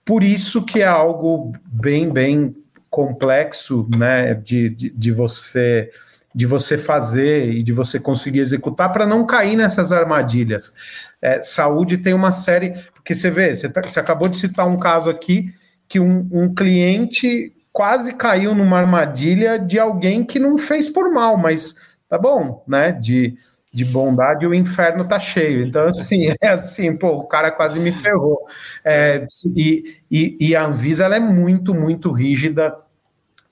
[0.05, 2.55] Por isso que é algo bem, bem
[2.91, 5.91] complexo né, de, de, de você
[6.35, 10.75] de você fazer e de você conseguir executar para não cair nessas armadilhas.
[11.23, 14.77] É, saúde tem uma série, porque você vê, você, tá, você acabou de citar um
[14.77, 15.55] caso aqui
[15.89, 21.39] que um, um, cliente quase caiu numa armadilha de alguém que não fez por mal,
[21.39, 21.77] mas
[22.09, 22.91] tá bom, né?
[22.91, 23.39] De
[23.75, 25.67] de bondade, o inferno tá cheio.
[25.67, 28.39] Então, assim, é assim, pô, o cara quase me ferrou.
[28.85, 32.73] É, e, e, e, a Anvisa ela é muito, muito rígida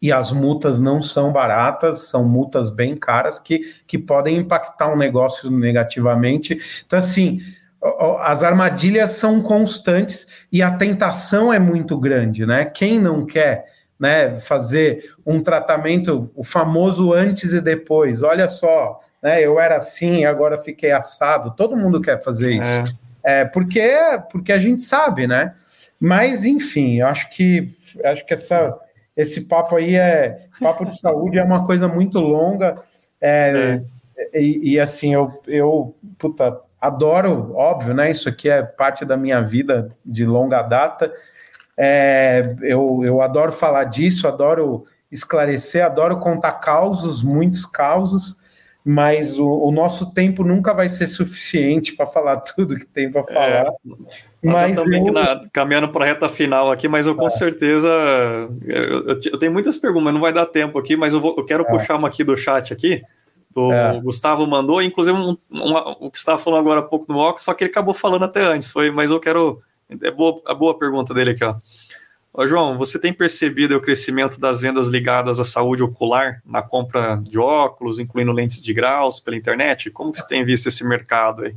[0.01, 4.97] e as multas não são baratas, são multas bem caras que, que podem impactar um
[4.97, 6.57] negócio negativamente.
[6.87, 7.41] Então, assim,
[8.20, 12.64] as armadilhas são constantes e a tentação é muito grande, né?
[12.64, 13.64] Quem não quer
[13.99, 18.23] né, fazer um tratamento, o famoso antes e depois.
[18.23, 21.55] Olha só, né, eu era assim, agora fiquei assado.
[21.55, 22.97] Todo mundo quer fazer isso.
[23.23, 23.41] É.
[23.41, 23.89] é porque,
[24.31, 25.55] porque a gente sabe, né?
[26.01, 27.70] Mas, enfim, eu acho que
[28.05, 28.77] acho que essa,
[29.16, 32.79] esse papo aí é papo de saúde é uma coisa muito longa.
[33.20, 33.81] É,
[34.33, 34.41] é.
[34.41, 38.11] E, e, assim, eu, eu puta, adoro, óbvio, né?
[38.11, 41.12] Isso aqui é parte da minha vida de longa data.
[41.77, 48.39] É, eu, eu adoro falar disso, adoro esclarecer, adoro contar causos, muitos causos,
[48.85, 53.22] mas o, o nosso tempo nunca vai ser suficiente para falar tudo que tem para
[53.22, 53.66] falar.
[53.66, 53.72] É,
[54.43, 55.12] mas já eu...
[55.12, 57.30] na, caminhando para a reta final aqui, mas eu com é.
[57.30, 57.89] certeza
[58.64, 61.45] eu, eu, eu, tenho muitas perguntas, não vai dar tempo aqui, mas eu, vou, eu
[61.45, 61.70] quero é.
[61.70, 63.03] puxar uma aqui do chat aqui.
[63.55, 64.01] Do é.
[64.01, 65.37] Gustavo mandou, inclusive um,
[66.01, 68.24] o que você estava falando agora há pouco no Ox, só que ele acabou falando
[68.24, 69.62] até antes, foi, mas eu quero
[70.03, 71.57] é boa, a boa pergunta dele aqui, ó.
[72.35, 77.16] Ô, João, você tem percebido o crescimento das vendas ligadas à saúde ocular na compra
[77.16, 79.91] de óculos, incluindo lentes de graus pela internet?
[79.91, 81.55] Como que você tem visto esse mercado aí?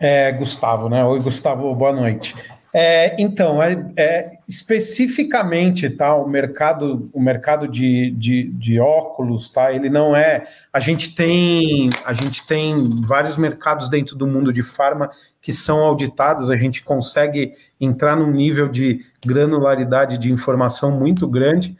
[0.00, 1.04] É, Gustavo, né?
[1.04, 2.34] Oi, Gustavo, boa noite.
[2.72, 9.72] É, então, é, é, especificamente, tá, o mercado, o mercado de, de, de, óculos, tá,
[9.72, 10.44] ele não é.
[10.72, 15.10] A gente tem, a gente tem vários mercados dentro do mundo de farma
[15.40, 16.50] que são auditados.
[16.50, 21.76] A gente consegue entrar num nível de granularidade de informação muito grande.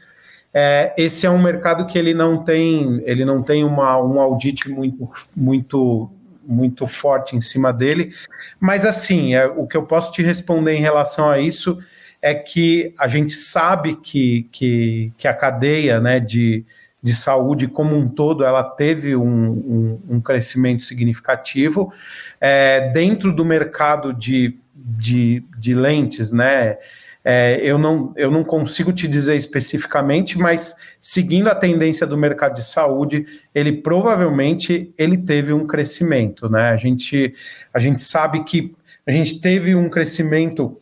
[0.53, 4.69] É, esse é um mercado que ele não tem, ele não tem uma, um audit
[4.69, 6.11] muito, muito
[6.49, 8.15] muito forte em cima dele.
[8.61, 11.79] Mas assim, é, o que eu posso te responder em relação a isso
[12.23, 16.65] é que a gente sabe que, que, que a cadeia né, de,
[17.03, 21.93] de saúde como um todo, ela teve um, um, um crescimento significativo.
[22.41, 26.78] É, dentro do mercado de, de, de lentes, né?
[27.24, 32.55] É, eu, não, eu não consigo te dizer especificamente, mas seguindo a tendência do mercado
[32.55, 36.68] de saúde, ele provavelmente ele teve um crescimento, né?
[36.70, 37.34] A gente,
[37.74, 38.72] a gente sabe que
[39.05, 40.80] a gente teve um crescimento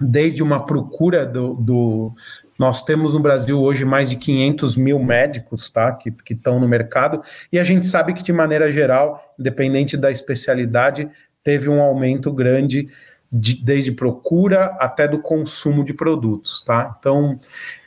[0.00, 2.12] desde uma procura do, do
[2.58, 7.20] nós temos no Brasil hoje mais de 500 mil médicos tá, que estão no mercado,
[7.52, 11.08] e a gente sabe que, de maneira geral, independente da especialidade,
[11.44, 12.88] teve um aumento grande
[13.36, 16.94] de, desde procura até do consumo de produtos, tá?
[16.98, 17.36] Então,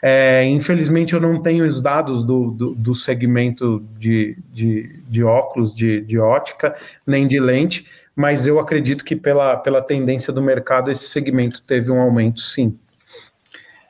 [0.02, 5.74] é, infelizmente eu não tenho os dados do, do, do segmento de, de, de óculos,
[5.74, 10.92] de, de ótica, nem de lente, mas eu acredito que pela, pela tendência do mercado
[10.92, 12.78] esse segmento teve um aumento, sim.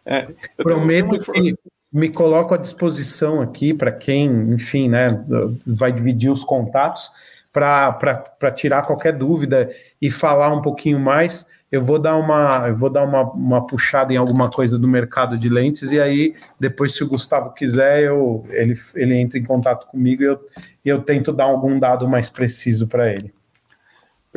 [0.05, 1.55] É, Prometo que
[1.91, 5.25] me coloco à disposição aqui para quem, enfim, né,
[5.65, 7.11] vai dividir os contatos
[7.51, 9.69] para tirar qualquer dúvida
[10.01, 14.13] e falar um pouquinho mais, eu vou dar uma eu vou dar uma, uma puxada
[14.13, 18.45] em alguma coisa do mercado de lentes e aí depois se o Gustavo quiser eu
[18.49, 20.39] ele, ele entra em contato comigo e eu,
[20.85, 23.33] eu tento dar algum dado mais preciso para ele.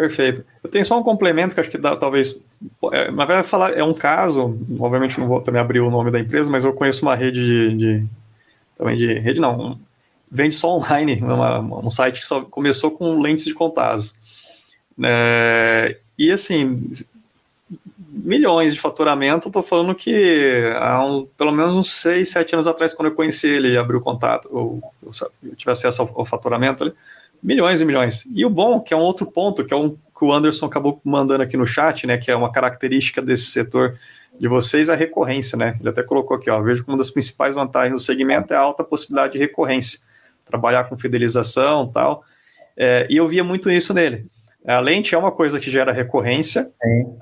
[0.00, 0.44] Perfeito.
[0.64, 2.42] Eu tenho só um complemento que acho que dá, talvez.
[2.90, 4.58] É, na verdade, falar é um caso.
[4.78, 7.76] Obviamente, não vou também abrir o nome da empresa, mas eu conheço uma rede de.
[7.76, 8.06] de
[8.78, 9.18] também de.
[9.18, 9.78] Rede não,
[10.30, 14.12] vende só online, uma, um site que só começou com lentes de contato.
[15.02, 16.92] É, e assim,
[18.08, 22.94] milhões de faturamento, estou falando que há um, pelo menos uns 6, 7 anos atrás,
[22.94, 25.10] quando eu conheci ele e abri o contato, ou eu,
[25.42, 26.92] eu tive acesso ao, ao faturamento ali,
[27.42, 28.24] milhões e milhões.
[28.34, 31.00] E o bom, que é um outro ponto, que é um que o Anderson acabou
[31.02, 33.96] mandando aqui no chat, né, que é uma característica desse setor
[34.38, 35.78] de vocês, a recorrência, né?
[35.80, 38.60] Ele até colocou aqui, ó, vejo que uma das principais vantagens do segmento é a
[38.60, 39.98] alta possibilidade de recorrência
[40.50, 42.24] trabalhar com fidelização tal.
[42.76, 44.26] É, e eu via muito isso nele.
[44.66, 46.70] A lente é uma coisa que gera recorrência.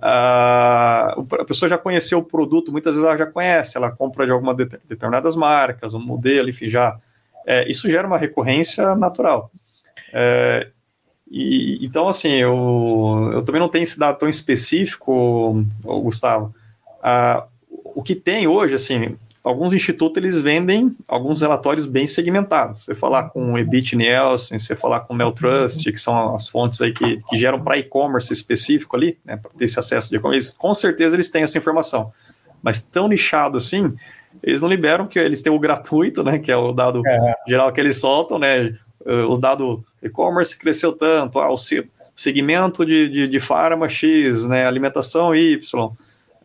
[0.02, 4.32] A, a, pessoa já conheceu o produto, muitas vezes ela já conhece, ela compra de
[4.32, 6.98] algumas determinadas marcas, um modelo, enfim, já.
[7.46, 9.50] É, isso gera uma recorrência natural.
[10.12, 10.68] É,
[11.30, 16.54] e, então, assim, eu, eu também não tenho esse dado tão específico, Gustavo.
[17.72, 19.16] o que tem hoje, assim,
[19.48, 22.84] alguns institutos eles vendem alguns relatórios bem segmentados.
[22.84, 26.82] Você falar com o Ebit Nielsen, você falar com o Neltrust, que são as fontes
[26.82, 30.56] aí que, que geram para e-commerce específico ali, né, para ter esse acesso de e-commerce,
[30.56, 32.12] com certeza eles têm essa informação.
[32.62, 33.94] Mas tão nichado assim,
[34.42, 37.34] eles não liberam, porque eles têm o gratuito, né, que é o dado é.
[37.48, 38.76] geral que eles soltam, né,
[39.30, 41.56] os dados e-commerce cresceu tanto, ah, o
[42.14, 45.90] segmento de, de, de farma X, né, alimentação Y.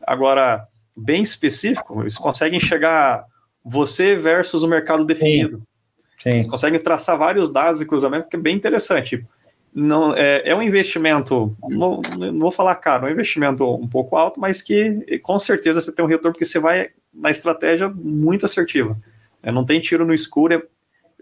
[0.07, 3.25] Agora, bem específico, eles conseguem chegar
[3.63, 5.57] você versus o mercado definido.
[5.57, 5.63] Sim.
[6.23, 6.29] Sim.
[6.29, 9.25] Eles conseguem traçar vários dados e cruzamento, que é bem interessante.
[9.75, 14.15] Não, é, é um investimento, não, não, vou falar caro, é um investimento um pouco
[14.15, 18.45] alto, mas que com certeza você tem um retorno, porque você vai na estratégia muito
[18.45, 18.95] assertiva.
[19.41, 20.53] É, não tem tiro no escuro.
[20.53, 20.61] É,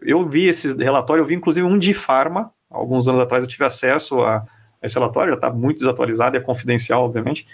[0.01, 3.63] eu vi esse relatório, eu vi inclusive um de farma, alguns anos atrás eu tive
[3.63, 4.37] acesso a,
[4.81, 7.47] a esse relatório, já está muito desatualizado, é confidencial, obviamente,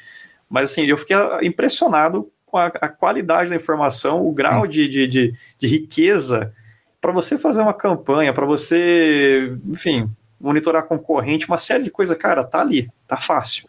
[0.49, 5.07] mas assim, eu fiquei impressionado com a, a qualidade da informação, o grau de, de,
[5.07, 6.53] de, de riqueza
[6.99, 12.43] para você fazer uma campanha, para você, enfim, monitorar concorrente, uma série de coisas, cara,
[12.43, 13.67] tá ali, tá fácil.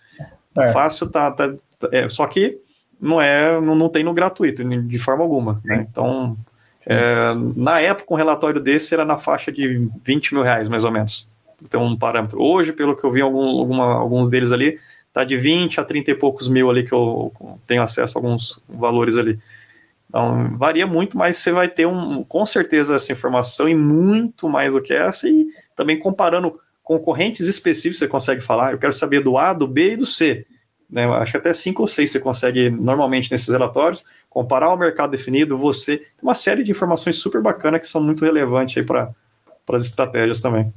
[0.55, 0.73] Tá é.
[0.73, 1.31] fácil, tá.
[1.31, 1.55] tá
[1.93, 2.59] é, só que
[3.01, 5.61] não é, não, não tem no gratuito, de forma alguma.
[5.65, 5.87] Né?
[5.89, 6.37] Então,
[6.87, 10.91] é, na época, um relatório desse era na faixa de 20 mil reais, mais ou
[10.91, 11.31] menos.
[11.63, 12.41] Então, um parâmetro.
[12.41, 14.79] Hoje, pelo que eu vi algum, alguma, alguns deles ali,
[15.13, 17.33] tá de 20 a 30 e poucos mil ali que eu
[17.67, 19.39] tenho acesso a alguns valores ali.
[20.09, 24.73] Então, varia muito, mas você vai ter um, com certeza essa informação e muito mais
[24.73, 25.47] do que essa, e
[25.77, 29.97] também comparando concorrentes específicos, você consegue falar, eu quero saber do A, do B e
[29.97, 30.47] do C.
[30.89, 31.05] Né?
[31.05, 35.59] Acho que até 5 ou 6 você consegue normalmente nesses relatórios, comparar o mercado definido,
[35.59, 35.99] você.
[35.99, 39.13] Tem uma série de informações super bacanas que são muito relevantes para
[39.71, 40.73] as estratégias também.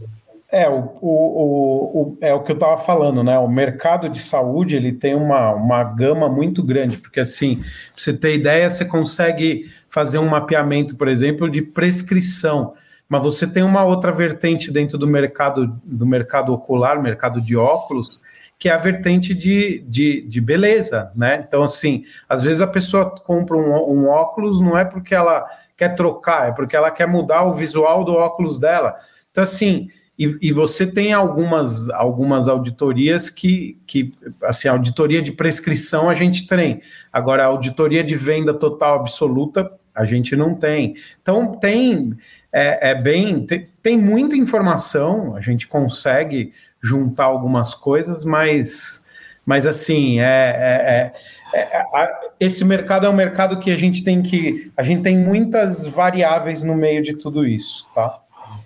[0.52, 3.40] É o, o, o, é o que eu estava falando, né?
[3.40, 8.14] O mercado de saúde ele tem uma, uma gama muito grande, porque assim, pra você
[8.14, 12.74] ter ideia, você consegue fazer um mapeamento, por exemplo, de prescrição,
[13.08, 18.20] mas você tem uma outra vertente dentro do mercado do mercado ocular, mercado de óculos,
[18.60, 21.42] que é a vertente de, de, de beleza, né?
[21.48, 25.46] Então, assim, às vezes a pessoa compra um, um óculos não é porque ela
[25.78, 28.96] quer trocar, é porque ela quer mudar o visual do óculos dela.
[29.32, 29.88] Então, assim,
[30.22, 34.12] e, e, você tem algumas, algumas auditorias que, que,
[34.44, 36.80] assim, auditoria de prescrição a gente tem.
[37.12, 40.94] Agora, auditoria de venda total absoluta, A gente não tem.
[41.22, 42.16] Então tem
[42.52, 45.36] é, é bem tem, tem, muita informação.
[45.36, 49.04] A gente consegue juntar algumas coisas, mas
[49.44, 51.14] mas assim é, é,
[51.54, 55.18] é, é esse mercado é um mercado que a gente tem que a gente tem
[55.18, 58.21] muitas variáveis no meio de tudo isso, tá?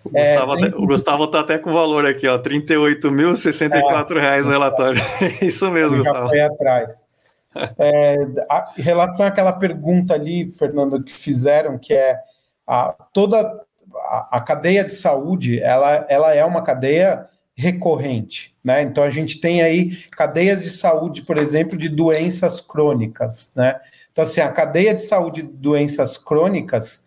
[0.05, 4.47] O Gustavo, é, até, o Gustavo tá até com o valor aqui, ó, 38.064 reais
[4.47, 5.01] o relatório.
[5.41, 6.29] Isso mesmo, Gustavo.
[6.29, 7.07] Foi atrás.
[7.77, 8.15] É,
[8.49, 12.17] a, em relação àquela pergunta ali, Fernando, que fizeram, que é
[12.67, 13.41] a, toda
[13.95, 17.27] a, a, cadeia de saúde, ela, ela é uma cadeia
[17.57, 18.81] recorrente, né?
[18.81, 23.79] Então a gente tem aí cadeias de saúde, por exemplo, de doenças crônicas, né?
[24.11, 27.04] Então assim, a cadeia de saúde de doenças crônicas,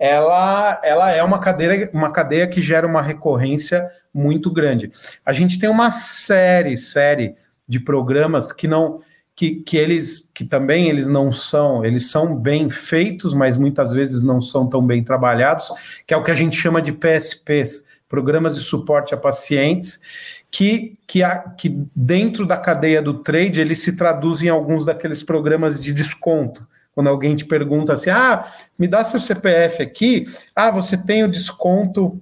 [0.00, 4.90] ela, ela é uma cadeia, uma cadeia que gera uma recorrência muito grande.
[5.26, 7.34] A gente tem uma série, série
[7.68, 9.00] de programas que não
[9.36, 14.22] que, que eles que também eles não são, eles são bem feitos, mas muitas vezes
[14.22, 15.70] não são tão bem trabalhados,
[16.06, 20.98] que é o que a gente chama de PSPs, programas de suporte a pacientes, que,
[21.06, 25.78] que, a, que dentro da cadeia do trade eles se traduzem em alguns daqueles programas
[25.78, 26.66] de desconto.
[26.94, 28.44] Quando alguém te pergunta assim, ah,
[28.78, 32.20] me dá seu CPF aqui, ah, você tem o desconto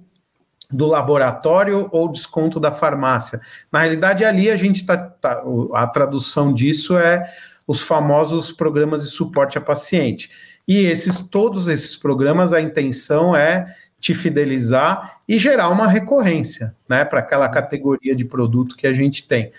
[0.71, 3.41] do laboratório ou desconto da farmácia.
[3.71, 4.97] Na realidade, ali a gente está.
[4.97, 5.43] Tá,
[5.73, 7.23] a tradução disso é
[7.65, 10.29] os famosos programas de suporte a paciente.
[10.67, 13.65] E esses, todos esses programas, a intenção é
[13.99, 19.27] te fidelizar e gerar uma recorrência, né, para aquela categoria de produto que a gente
[19.27, 19.51] tem.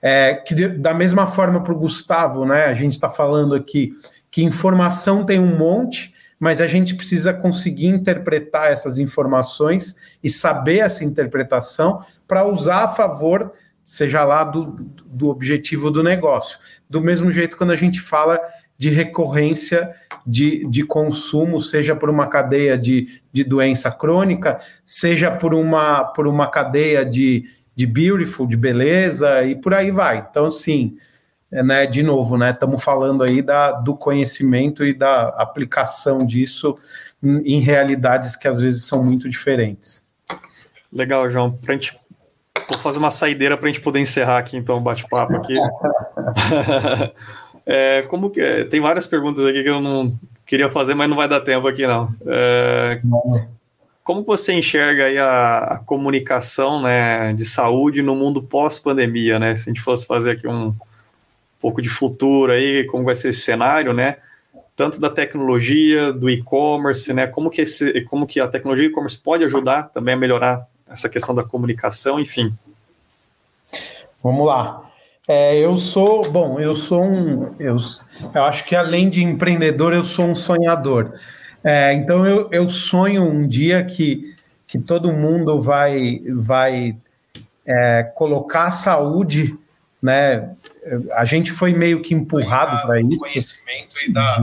[0.00, 3.92] É, que da mesma forma para o Gustavo, né, a gente está falando aqui
[4.32, 10.78] que informação tem um monte, mas a gente precisa conseguir interpretar essas informações e saber
[10.78, 13.52] essa interpretação para usar a favor,
[13.84, 14.72] seja lá do,
[15.06, 16.58] do objetivo do negócio.
[16.88, 18.40] Do mesmo jeito, quando a gente fala
[18.78, 19.86] de recorrência
[20.26, 26.26] de, de consumo, seja por uma cadeia de, de doença crônica, seja por uma, por
[26.26, 27.44] uma cadeia de,
[27.76, 30.26] de beautiful, de beleza, e por aí vai.
[30.28, 30.96] Então, sim,
[31.52, 36.74] é, né, de novo, né, estamos falando aí da, do conhecimento e da aplicação disso
[37.22, 40.06] em, em realidades que às vezes são muito diferentes.
[40.90, 41.52] Legal, João.
[41.52, 41.96] Pra gente,
[42.68, 45.56] vou fazer uma saideira para a gente poder encerrar aqui então o bate-papo aqui.
[47.66, 51.28] é, como que tem várias perguntas aqui que eu não queria fazer, mas não vai
[51.28, 52.08] dar tempo aqui não.
[52.26, 53.00] É,
[54.02, 59.54] como você enxerga aí a, a, comunicação né, de saúde no mundo pós-pandemia, né?
[59.54, 60.74] Se a gente fosse fazer aqui um,
[61.62, 64.16] pouco de futuro aí, como vai ser esse cenário, né?
[64.76, 67.28] Tanto da tecnologia, do e-commerce, né?
[67.28, 71.34] Como que, esse, como que a tecnologia e-commerce pode ajudar também a melhorar essa questão
[71.34, 72.52] da comunicação, enfim.
[74.22, 74.90] Vamos lá.
[75.28, 77.76] É, eu sou, bom, eu sou um, eu,
[78.34, 81.12] eu acho que além de empreendedor, eu sou um sonhador.
[81.62, 84.34] É, então eu, eu sonho um dia que,
[84.66, 86.96] que todo mundo vai, vai
[87.64, 89.56] é, colocar a saúde
[90.02, 90.50] né?
[91.14, 93.18] A gente foi meio que empurrado para isso.
[93.18, 94.38] Conhecimento e da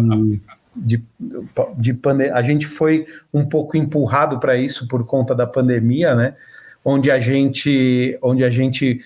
[0.76, 2.00] de, de, de
[2.34, 6.36] a gente foi um pouco empurrado para isso por conta da pandemia, né?
[6.84, 9.02] Onde a gente, onde a gente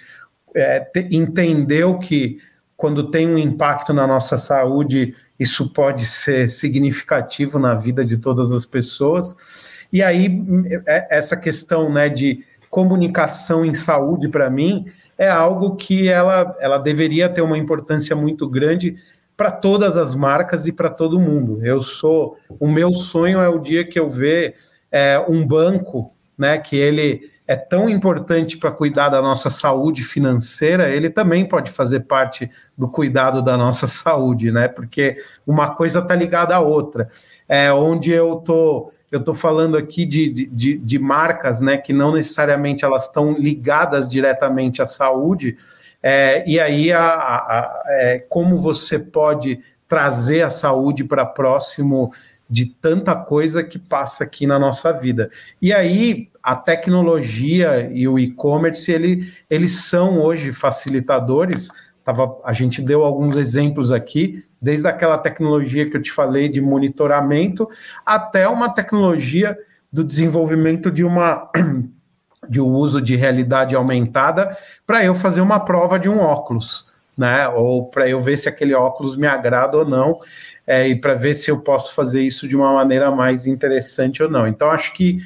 [0.53, 2.39] é, te, entendeu que
[2.77, 8.51] quando tem um impacto na nossa saúde, isso pode ser significativo na vida de todas
[8.51, 9.69] as pessoas.
[9.91, 10.43] E aí
[10.85, 14.85] é, essa questão, né, de comunicação em saúde para mim
[15.17, 18.95] é algo que ela, ela deveria ter uma importância muito grande
[19.35, 21.65] para todas as marcas e para todo mundo.
[21.65, 24.55] Eu sou, o meu sonho é o dia que eu ver
[24.91, 30.89] é, um banco, né, que ele é tão importante para cuidar da nossa saúde financeira,
[30.89, 34.67] ele também pode fazer parte do cuidado da nossa saúde, né?
[34.67, 37.09] Porque uma coisa está ligada à outra.
[37.47, 42.13] É, onde eu tô, eu tô falando aqui de, de, de marcas, né, que não
[42.13, 45.57] necessariamente elas estão ligadas diretamente à saúde.
[46.01, 52.11] É, e aí, a, a, a é, como você pode trazer a saúde para próximo
[52.49, 55.29] de tanta coisa que passa aqui na nossa vida.
[55.61, 61.69] E aí, a tecnologia e o e-commerce, ele, eles são hoje facilitadores.
[62.03, 66.59] Tava, a gente deu alguns exemplos aqui, desde aquela tecnologia que eu te falei de
[66.59, 67.65] monitoramento,
[68.05, 69.57] até uma tecnologia
[69.91, 71.49] do desenvolvimento de uma
[72.49, 77.47] de um uso de realidade aumentada para eu fazer uma prova de um óculos, né?
[77.47, 80.19] Ou para eu ver se aquele óculos me agrada ou não,
[80.67, 84.29] é, e para ver se eu posso fazer isso de uma maneira mais interessante ou
[84.29, 84.45] não.
[84.45, 85.19] Então, acho que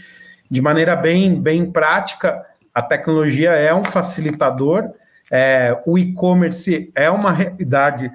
[0.49, 4.89] de maneira bem, bem prática, a tecnologia é um facilitador,
[5.31, 8.11] é, o e-commerce é uma realidade.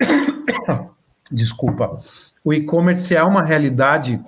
[1.30, 2.00] Desculpa.
[2.44, 4.20] o e-commerce é uma realidade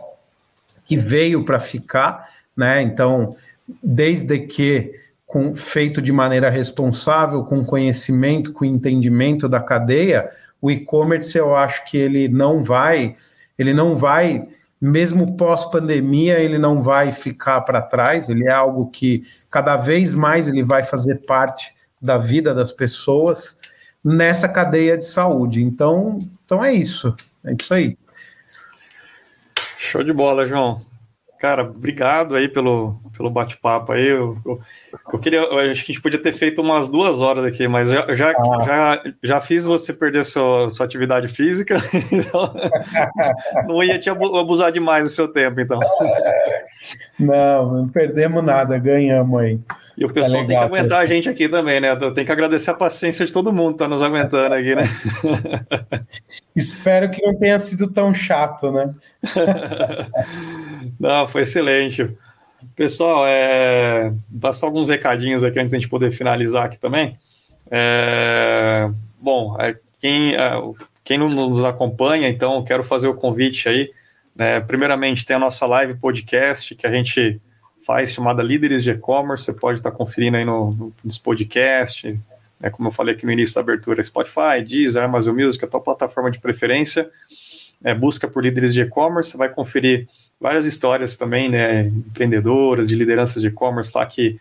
[0.85, 2.83] que veio para ficar, né?
[2.83, 3.37] Então,
[3.83, 4.93] desde que
[5.29, 10.29] com, feito de maneira responsável, com conhecimento, com entendimento da cadeia,
[10.61, 13.15] o e-commerce eu acho que ele não vai,
[13.59, 14.43] ele não vai,
[14.81, 20.49] mesmo pós-pandemia, ele não vai ficar para trás, ele é algo que cada vez mais
[20.49, 23.59] ele vai fazer parte da vida das pessoas
[24.05, 25.63] nessa cadeia de saúde.
[25.63, 27.15] Então, então é isso,
[27.45, 27.99] é isso aí.
[29.77, 30.88] Show de bola, João.
[31.39, 34.09] Cara, obrigado aí pelo, pelo bate-papo aí.
[34.09, 34.61] Eu, eu,
[35.13, 37.89] eu, queria, eu acho que a gente podia ter feito umas duas horas aqui, mas
[37.89, 38.63] já, já, ah.
[38.65, 41.77] já, já fiz você perder sua, sua atividade física,
[42.11, 42.53] então
[43.69, 45.79] não ia te abusar demais do seu tempo, então.
[47.19, 49.61] Não, não perdemos nada, ganhamos aí.
[49.99, 51.97] E o pessoal é legal, tem que aguentar a gente aqui também, né?
[52.15, 54.83] Tem que agradecer a paciência de todo mundo que está nos aguentando aqui, né?
[56.55, 58.93] Espero que não tenha sido tão chato, né?
[61.01, 62.09] não, foi excelente.
[62.77, 64.15] Pessoal, é...
[64.41, 67.19] passar alguns recadinhos aqui antes da gente poder finalizar aqui também.
[67.69, 68.89] É...
[69.21, 70.53] Bom, é, quem, é,
[71.03, 73.91] quem não nos acompanha, então, quero fazer o convite aí.
[74.37, 74.61] Né?
[74.61, 77.41] Primeiramente, tem a nossa live podcast que a gente
[77.89, 79.47] faz chamada Líderes de E-Commerce.
[79.47, 82.15] Você pode estar conferindo aí no, no, nos podcasts,
[82.61, 85.81] né, como eu falei aqui no início da abertura, Spotify, Deezer, Amazon Music, a tua
[85.81, 87.09] plataforma de preferência.
[87.83, 90.07] É, busca por líderes de e-commerce, vai conferir
[90.39, 94.39] várias histórias também, né, empreendedoras, de lideranças de e-commerce lá que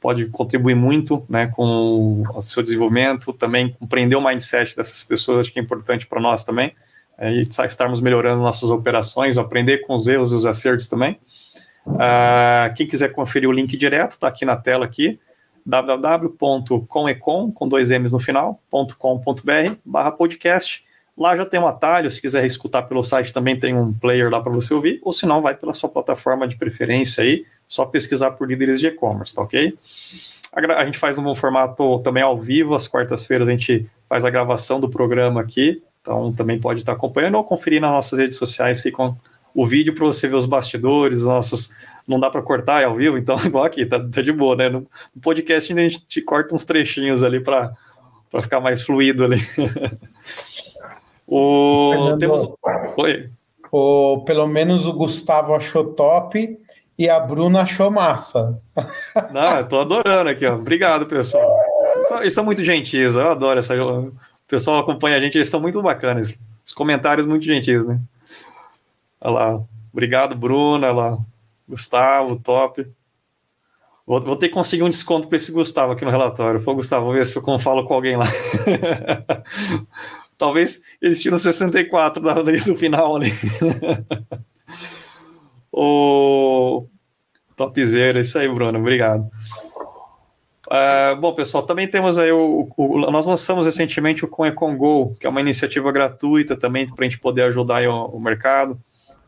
[0.00, 5.52] pode contribuir muito, né, com o seu desenvolvimento, também compreender o mindset dessas pessoas, acho
[5.52, 6.72] que é importante para nós também,
[7.16, 11.16] é, e estarmos melhorando nossas operações, aprender com os erros e os acertos também.
[11.88, 15.18] Uh, quem quiser conferir o link direto, está aqui na tela aqui,
[15.64, 20.84] www.comecom, com dois M's no final, .com.br, barra podcast.
[21.16, 24.40] Lá já tem um atalho, se quiser escutar pelo site também tem um player lá
[24.40, 28.30] para você ouvir, ou se não, vai pela sua plataforma de preferência aí, só pesquisar
[28.30, 29.76] por líderes de e-commerce, tá ok?
[30.54, 34.30] A, a, gente faz um formato também ao vivo, às quartas-feiras a gente faz a
[34.30, 38.80] gravação do programa aqui, então também pode estar acompanhando ou conferir nas nossas redes sociais,
[38.80, 39.16] ficam
[39.58, 41.72] o vídeo para você ver os bastidores, nossos.
[42.06, 44.68] Não dá para cortar é ao vivo, então, igual aqui, tá, tá de boa, né?
[44.68, 47.74] No, no podcast a gente te corta uns trechinhos ali para
[48.40, 49.40] ficar mais fluido ali.
[51.26, 52.48] o, Fernando, temos.
[52.98, 53.30] Oi.
[53.72, 56.56] O, pelo menos o Gustavo achou top
[56.96, 58.56] e a Bruna achou massa.
[59.32, 60.54] Não, eu tô adorando aqui, ó.
[60.54, 61.52] Obrigado, pessoal.
[62.20, 63.74] Eles são muito gentis, eu adoro essa.
[63.74, 64.12] O
[64.46, 66.38] pessoal acompanha a gente, eles são muito bacanas.
[66.64, 67.98] Os comentários muito gentis, né?
[69.20, 69.64] Olha lá.
[69.92, 70.86] Obrigado, Bruna.
[70.88, 71.18] Olha lá.
[71.68, 72.86] Gustavo, top.
[74.06, 76.62] Vou, vou, ter que conseguir um desconto para esse Gustavo aqui no relatório.
[76.62, 78.24] Pô, Gustavo, vou ver se eu falo com alguém lá.
[80.38, 83.32] Talvez eles tiram 64 da, do final ali.
[85.70, 86.86] o
[87.54, 88.78] topzera, isso aí, Bruno.
[88.78, 89.28] Obrigado.
[90.68, 95.26] Uh, bom, pessoal, também temos aí o, o, Nós lançamos recentemente o Conecon Go, que
[95.26, 98.78] é uma iniciativa gratuita também para a gente poder ajudar o, o mercado.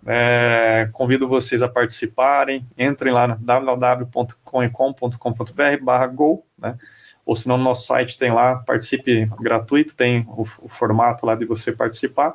[0.06, 2.66] É, convido vocês a participarem.
[2.77, 6.77] Entrem lá no www.conecom.com.br barra go, né?
[7.24, 11.35] Ou se não, no nosso site tem lá, participe gratuito, tem o, o formato lá
[11.35, 12.35] de você participar.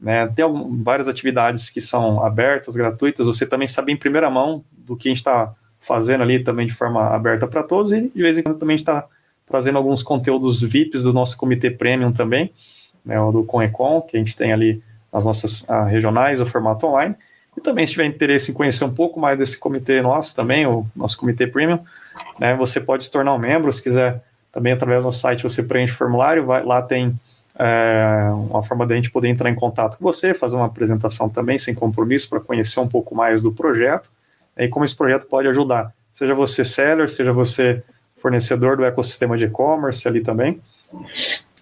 [0.00, 0.26] Né?
[0.28, 3.26] Tem algumas, várias atividades que são abertas, gratuitas.
[3.26, 6.72] Você também sabe em primeira mão do que a gente está fazendo ali também de
[6.72, 7.92] forma aberta para todos.
[7.92, 9.06] E de vez em quando também está
[9.46, 12.52] trazendo alguns conteúdos VIPs do nosso comitê premium também,
[13.04, 13.16] né?
[13.30, 14.82] Do Conecom, que a gente tem ali
[15.14, 17.14] as nossas ah, regionais, o formato online.
[17.56, 20.84] E também, se tiver interesse em conhecer um pouco mais desse comitê nosso também, o
[20.94, 21.78] nosso comitê premium,
[22.40, 24.20] né, você pode se tornar um membro, se quiser
[24.50, 27.18] também através do nosso site você preenche o formulário, vai, lá tem
[27.56, 31.28] é, uma forma de a gente poder entrar em contato com você, fazer uma apresentação
[31.28, 34.10] também sem compromisso para conhecer um pouco mais do projeto
[34.56, 37.82] e como esse projeto pode ajudar, seja você seller, seja você
[38.16, 40.60] fornecedor do ecossistema de e-commerce ali também.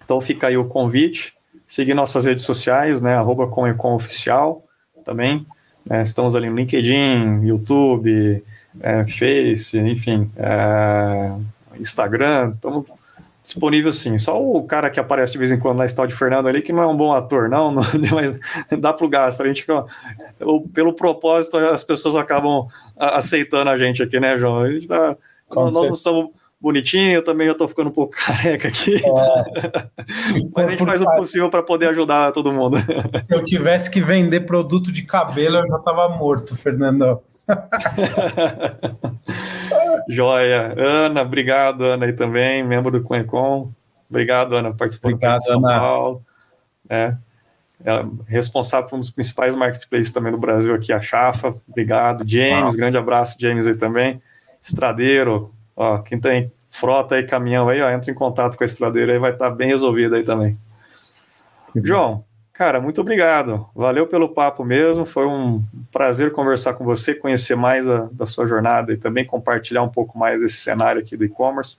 [0.03, 1.33] Então fica aí o convite
[1.73, 3.49] seguir nossas redes sociais, né, arroba
[3.95, 4.63] Oficial
[5.03, 5.43] também,
[5.83, 8.43] né, estamos ali no LinkedIn, YouTube,
[8.79, 11.31] é, Face, enfim, é,
[11.79, 12.85] Instagram, estamos
[13.41, 14.19] disponível sim.
[14.19, 16.71] Só o cara que aparece de vez em quando na Estal de Fernando ali, que
[16.71, 18.39] não é um bom ator, não, não mas
[18.79, 19.41] dá pro gasto.
[19.41, 19.65] A gente,
[20.73, 24.59] pelo propósito, as pessoas acabam aceitando a gente aqui, né, João?
[24.59, 25.17] A gente tá,
[25.53, 26.29] nós não somos
[26.63, 28.95] bonitinho, eu também já tô ficando um pouco careca aqui.
[28.95, 29.01] É.
[30.55, 32.77] Mas a gente faz o possível para poder ajudar todo mundo.
[32.79, 37.21] Se eu tivesse que vender produto de cabelo, eu já tava morto, Fernando.
[40.07, 40.73] Joia.
[40.77, 43.69] Ana, obrigado, Ana, aí também, membro do Conecon.
[44.09, 45.79] Obrigado, Ana, participando obrigado, de São Ana.
[45.79, 46.23] Paulo.
[46.89, 47.13] É.
[47.83, 51.53] é responsável por um dos principais marketplaces também do Brasil aqui, a Chafa.
[51.67, 54.21] Obrigado, James, grande abraço, James aí também.
[54.61, 59.13] Estradeiro, ó, quem tem frota aí, caminhão aí, ó, entra em contato com a estradeira
[59.13, 60.57] aí, vai estar tá bem resolvido aí também.
[61.75, 63.67] João, cara, muito obrigado.
[63.75, 65.05] Valeu pelo papo mesmo.
[65.05, 69.83] Foi um prazer conversar com você, conhecer mais a, da sua jornada e também compartilhar
[69.83, 71.77] um pouco mais desse cenário aqui do e-commerce.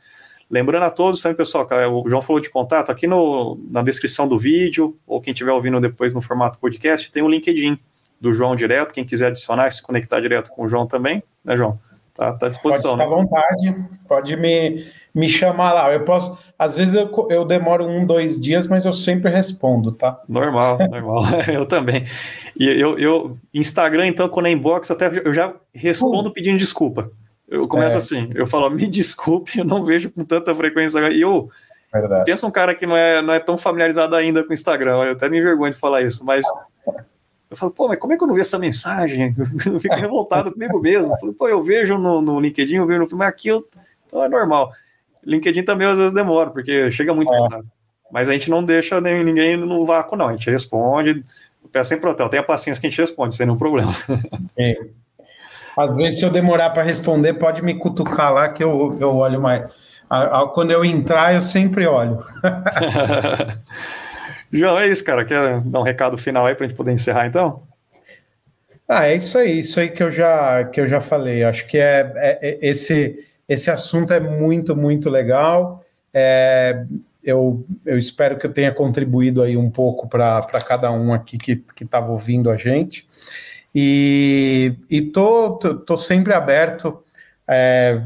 [0.50, 4.38] Lembrando a todos também, pessoal, o João falou de contato, aqui no, na descrição do
[4.38, 7.78] vídeo, ou quem estiver ouvindo depois no formato podcast, tem o LinkedIn
[8.20, 11.56] do João direto, quem quiser adicionar e se conectar direto com o João também, né,
[11.56, 11.78] João?
[12.14, 12.96] Tá, tá à disposição.
[12.96, 13.20] Pode ficar né?
[13.20, 15.92] à vontade, pode me, me chamar lá.
[15.92, 20.20] Eu posso, às vezes eu, eu demoro um, dois dias, mas eu sempre respondo, tá?
[20.28, 21.24] Normal, normal.
[21.52, 22.04] eu também.
[22.56, 27.10] E eu, eu, Instagram, então, quando é inbox, até eu já respondo pedindo desculpa.
[27.48, 27.98] Eu começo é.
[27.98, 31.00] assim, eu falo, me desculpe, eu não vejo com tanta frequência.
[31.10, 31.50] E eu
[31.92, 32.24] Verdade.
[32.24, 35.12] penso um cara que não é, não é tão familiarizado ainda com o Instagram, eu
[35.12, 36.44] até me envergonho de falar isso, mas
[37.50, 39.34] eu falo, pô, mas como é que eu não vi essa mensagem?
[39.66, 41.14] Eu fico revoltado comigo mesmo.
[41.14, 43.66] Eu falo, pô, eu vejo no, no LinkedIn, eu vejo no filme, aqui eu,
[44.06, 44.72] então é normal.
[45.24, 47.60] LinkedIn também às vezes demora, porque chega muito é.
[48.10, 50.28] Mas a gente não deixa nem, ninguém no vácuo, não.
[50.28, 51.24] A gente responde,
[51.72, 53.92] peço sempre hotel, tenha paciência que a gente responde, sem nenhum problema.
[54.56, 54.74] Sim.
[55.76, 59.40] Às vezes, se eu demorar para responder, pode me cutucar lá que eu, eu olho
[59.40, 59.68] mais.
[60.54, 62.18] Quando eu entrar, eu sempre olho.
[64.54, 65.24] João, é isso, cara.
[65.24, 67.62] Quer dar um recado final aí para a gente poder encerrar, então?
[68.88, 71.42] Ah, é isso aí, isso aí que eu já, que eu já falei.
[71.42, 73.18] Acho que é, é, é esse,
[73.48, 75.82] esse assunto é muito, muito legal.
[76.12, 76.84] É,
[77.22, 81.64] eu, eu espero que eu tenha contribuído aí um pouco para cada um aqui que
[81.80, 83.06] estava ouvindo a gente.
[83.74, 87.00] E, e tô, tô, tô sempre aberto.
[87.48, 88.00] É,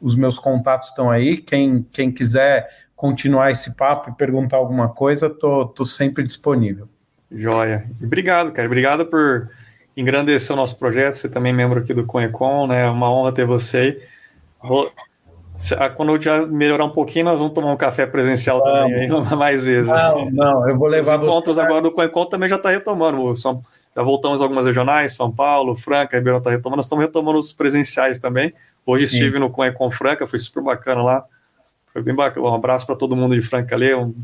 [0.00, 1.38] os meus contatos estão aí.
[1.38, 2.68] Quem, quem quiser
[2.98, 6.88] continuar esse papo e perguntar alguma coisa, tô, tô sempre disponível.
[7.30, 7.86] Joia.
[8.02, 8.66] Obrigado, cara.
[8.66, 9.48] Obrigado por
[9.96, 11.12] engrandecer o nosso projeto.
[11.14, 12.86] Você também é membro aqui do Conecon, né?
[12.86, 14.02] É uma honra ter você.
[15.78, 19.08] Ah, quando eu já melhorar um pouquinho, nós vamos tomar um café presencial não, também
[19.08, 19.08] aí,
[19.38, 19.92] mais vezes.
[19.92, 21.62] Não, não, eu vou levar Os encontros você...
[21.62, 23.32] agora do Conecon também já está retomando.
[23.36, 23.62] São,
[23.94, 26.78] já voltamos algumas regionais, São Paulo, Franca, Ribeirão está retomando.
[26.78, 28.52] Nós estamos retomando os presenciais também.
[28.84, 29.18] Hoje Sim.
[29.18, 31.24] estive no Conecon Franca, foi super bacana lá.
[31.98, 32.46] Foi bem bacana.
[32.46, 33.92] Um abraço para todo mundo de Franca ali.
[33.92, 34.14] Um...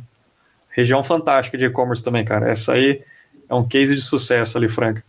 [0.70, 2.48] Região fantástica de e-commerce também, cara.
[2.48, 3.02] Essa aí
[3.48, 5.02] é um case de sucesso ali, Franca.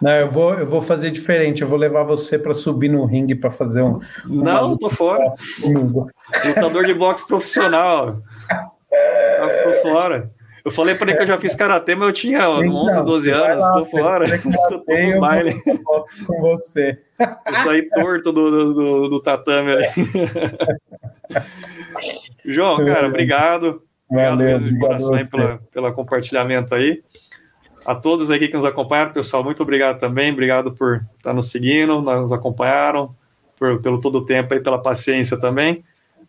[0.00, 1.60] Não, eu vou, eu vou fazer diferente.
[1.60, 4.00] Eu vou levar você para subir no ringue para fazer um.
[4.24, 5.34] Não, tô fora.
[6.46, 8.22] Lutador de boxe profissional.
[8.92, 10.30] Tá, tô fora.
[10.64, 13.30] Eu falei para ele que eu já fiz karatê, mas eu tinha então, 11, 12
[13.30, 14.26] anos, estou fora.
[14.38, 15.60] Tô no baile.
[16.26, 16.98] com você.
[17.18, 19.86] Eu saí torto do, do, do, do tatame ali.
[22.46, 23.82] João, cara, obrigado.
[24.08, 27.02] Obrigado Valeu, mesmo de coração aí pela, pelo compartilhamento aí.
[27.86, 30.32] A todos aqui que nos acompanharam, pessoal, muito obrigado também.
[30.32, 33.14] Obrigado por estar nos seguindo, nos acompanharam,
[33.58, 35.82] por, pelo todo o tempo aí, pela paciência também.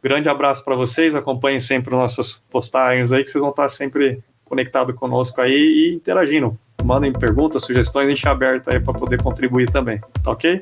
[0.03, 4.93] Grande abraço para vocês, acompanhem sempre nossas postagens aí, que vocês vão estar sempre conectados
[4.95, 6.57] conosco aí e interagindo.
[6.83, 10.59] Mandem perguntas, sugestões, a gente é aberto aí para poder contribuir também, tá ok?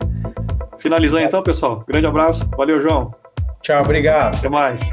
[0.78, 1.84] Finalizando então, pessoal.
[1.88, 3.16] Grande abraço, valeu, João.
[3.64, 4.36] Tchau, obrigado.
[4.36, 4.92] Até mais.